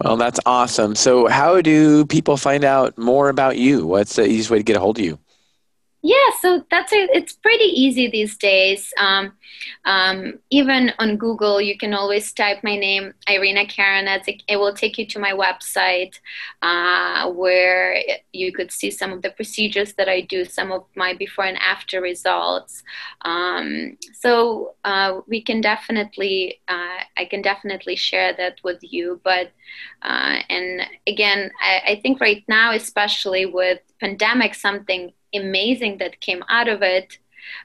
well, 0.00 0.16
that's 0.16 0.40
awesome. 0.44 0.96
So, 0.96 1.28
how 1.28 1.60
do 1.60 2.04
people 2.06 2.36
find 2.36 2.64
out 2.64 2.98
more 2.98 3.28
about 3.28 3.58
you? 3.58 3.86
What's 3.86 4.16
the 4.16 4.26
easiest 4.26 4.50
way 4.50 4.58
to 4.58 4.64
get 4.64 4.76
a 4.76 4.80
hold 4.80 4.98
of 4.98 5.04
you? 5.04 5.20
Yeah, 6.00 6.30
so 6.40 6.64
that's 6.70 6.92
a, 6.92 7.08
it's 7.12 7.32
pretty 7.32 7.64
easy 7.64 8.06
these 8.08 8.36
days. 8.36 8.94
Um, 8.98 9.32
um, 9.84 10.38
even 10.48 10.92
on 11.00 11.16
Google, 11.16 11.60
you 11.60 11.76
can 11.76 11.92
always 11.92 12.32
type 12.32 12.62
my 12.62 12.76
name, 12.76 13.14
Irena 13.28 13.64
Karanetz, 13.64 14.42
it 14.46 14.56
will 14.56 14.72
take 14.72 14.96
you 14.96 15.06
to 15.06 15.18
my 15.18 15.32
website 15.32 16.14
uh, 16.62 17.28
where 17.32 18.00
you 18.32 18.52
could 18.52 18.70
see 18.70 18.92
some 18.92 19.12
of 19.12 19.22
the 19.22 19.30
procedures 19.30 19.94
that 19.94 20.08
I 20.08 20.20
do, 20.20 20.44
some 20.44 20.70
of 20.70 20.84
my 20.94 21.14
before 21.14 21.46
and 21.46 21.58
after 21.58 22.00
results. 22.00 22.84
Um, 23.22 23.98
so 24.14 24.74
uh, 24.84 25.20
we 25.26 25.42
can 25.42 25.60
definitely, 25.60 26.60
uh, 26.68 26.98
I 27.16 27.24
can 27.24 27.42
definitely 27.42 27.96
share 27.96 28.32
that 28.34 28.60
with 28.62 28.78
you. 28.82 29.20
But 29.24 29.50
uh, 30.02 30.38
and 30.48 30.82
again, 31.08 31.50
I, 31.60 31.82
I 31.88 32.00
think 32.00 32.20
right 32.20 32.44
now, 32.46 32.72
especially 32.72 33.46
with 33.46 33.80
pandemic, 34.00 34.54
something 34.54 35.12
amazing 35.34 35.98
that 35.98 36.20
came 36.20 36.42
out 36.48 36.68
of 36.68 36.82
it 36.82 37.18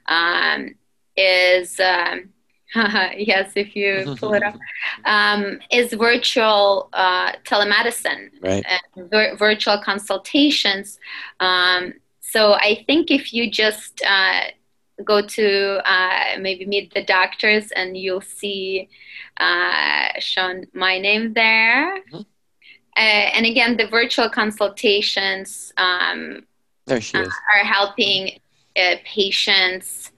um, 0.06 0.74
is 1.16 1.80
um, 1.80 2.30
yes, 2.74 3.52
if 3.54 3.76
you 3.76 4.16
pull 4.18 4.34
it 4.34 4.42
up, 4.42 4.56
um, 5.04 5.60
is 5.70 5.92
virtual 5.92 6.88
uh, 6.92 7.32
telemedicine, 7.44 8.30
right. 8.42 8.64
vir- 8.96 9.36
virtual 9.36 9.78
consultations. 9.78 10.98
Um, 11.38 11.94
so 12.20 12.54
I 12.54 12.82
think 12.86 13.12
if 13.12 13.32
you 13.32 13.48
just 13.48 14.02
uh, 14.04 14.40
go 15.04 15.24
to 15.24 15.80
uh, 15.88 16.38
maybe 16.40 16.66
meet 16.66 16.92
the 16.94 17.04
doctors 17.04 17.70
and 17.72 17.96
you'll 17.96 18.20
see 18.20 18.88
uh, 19.38 20.08
shown 20.18 20.66
my 20.72 20.98
name 20.98 21.32
there. 21.32 21.98
Mm-hmm. 22.12 22.22
Uh, 22.96 23.26
and 23.34 23.46
again, 23.46 23.76
the 23.76 23.86
virtual 23.86 24.28
consultations 24.28 25.72
um, 25.76 26.44
there 26.86 27.00
she 27.00 27.18
is. 27.18 27.28
Uh, 27.28 27.58
are 27.58 27.64
helping 27.64 28.38
uh, 28.76 28.96
patients 29.04 30.10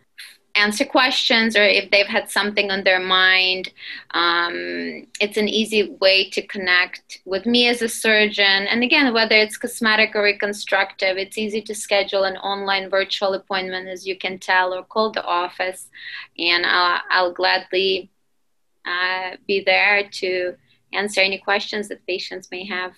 answer 0.56 0.84
questions 0.84 1.56
or 1.56 1.62
if 1.62 1.90
they've 1.90 2.06
had 2.06 2.30
something 2.30 2.70
on 2.70 2.82
their 2.82 2.98
mind. 2.98 3.72
Um, 4.12 5.06
it's 5.20 5.36
an 5.36 5.48
easy 5.48 5.90
way 6.00 6.30
to 6.30 6.46
connect 6.46 7.20
with 7.24 7.46
me 7.46 7.68
as 7.68 7.82
a 7.82 7.88
surgeon. 7.88 8.66
And 8.66 8.82
again, 8.82 9.12
whether 9.12 9.36
it's 9.36 9.58
cosmetic 9.58 10.14
or 10.14 10.22
reconstructive, 10.22 11.18
it's 11.18 11.38
easy 11.38 11.60
to 11.62 11.74
schedule 11.74 12.24
an 12.24 12.36
online 12.38 12.88
virtual 12.88 13.34
appointment, 13.34 13.88
as 13.88 14.06
you 14.06 14.16
can 14.16 14.38
tell, 14.38 14.72
or 14.72 14.82
call 14.82 15.12
the 15.12 15.24
office. 15.24 15.88
And 16.38 16.64
I'll, 16.64 17.00
I'll 17.10 17.32
gladly 17.32 18.10
uh, 18.84 19.36
be 19.46 19.62
there 19.64 20.08
to 20.10 20.54
answer 20.92 21.20
any 21.20 21.38
questions 21.38 21.88
that 21.88 22.06
patients 22.06 22.50
may 22.50 22.64
have. 22.66 22.94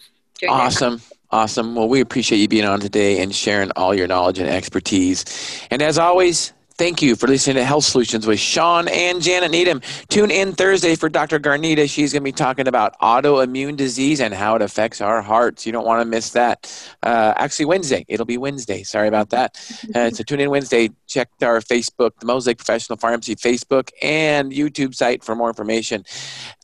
Awesome. 0.48 1.00
Awesome. 1.30 1.74
Well, 1.74 1.88
we 1.88 2.00
appreciate 2.00 2.38
you 2.38 2.48
being 2.48 2.64
on 2.64 2.80
today 2.80 3.20
and 3.22 3.34
sharing 3.34 3.70
all 3.72 3.94
your 3.94 4.06
knowledge 4.06 4.38
and 4.38 4.48
expertise. 4.48 5.24
And 5.70 5.82
as 5.82 5.98
always, 5.98 6.52
Thank 6.78 7.02
you 7.02 7.16
for 7.16 7.26
listening 7.26 7.56
to 7.56 7.64
Health 7.64 7.82
Solutions 7.82 8.24
with 8.24 8.38
Shawn 8.38 8.86
and 8.86 9.20
Janet 9.20 9.50
Needham. 9.50 9.82
Tune 10.10 10.30
in 10.30 10.52
Thursday 10.52 10.94
for 10.94 11.08
Dr. 11.08 11.40
Garnita. 11.40 11.90
She's 11.90 12.12
going 12.12 12.22
to 12.22 12.24
be 12.24 12.30
talking 12.30 12.68
about 12.68 12.96
autoimmune 13.00 13.76
disease 13.76 14.20
and 14.20 14.32
how 14.32 14.54
it 14.54 14.62
affects 14.62 15.00
our 15.00 15.20
hearts. 15.20 15.66
You 15.66 15.72
don't 15.72 15.84
want 15.84 16.02
to 16.02 16.04
miss 16.04 16.30
that. 16.34 16.72
Uh, 17.02 17.34
actually, 17.34 17.64
Wednesday. 17.64 18.04
It'll 18.06 18.24
be 18.24 18.38
Wednesday. 18.38 18.84
Sorry 18.84 19.08
about 19.08 19.30
that. 19.30 19.56
Uh, 19.92 20.10
so 20.10 20.22
tune 20.22 20.38
in 20.38 20.50
Wednesday. 20.50 20.90
Check 21.08 21.30
our 21.42 21.58
Facebook, 21.58 22.12
the 22.20 22.26
Moses 22.26 22.46
Lake 22.46 22.58
Professional 22.58 22.96
Pharmacy 22.96 23.34
Facebook 23.34 23.90
and 24.00 24.52
YouTube 24.52 24.94
site 24.94 25.24
for 25.24 25.34
more 25.34 25.48
information. 25.48 26.04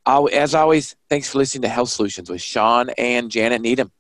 As 0.07 0.55
always, 0.55 0.95
thanks 1.11 1.29
for 1.29 1.39
listening 1.39 1.63
to 1.63 1.69
Health 1.69 1.89
Solutions 1.89 2.31
with 2.31 2.41
Shawn 2.41 2.91
and 2.91 3.33
Janet 3.33 3.63
Needham. 3.63 3.91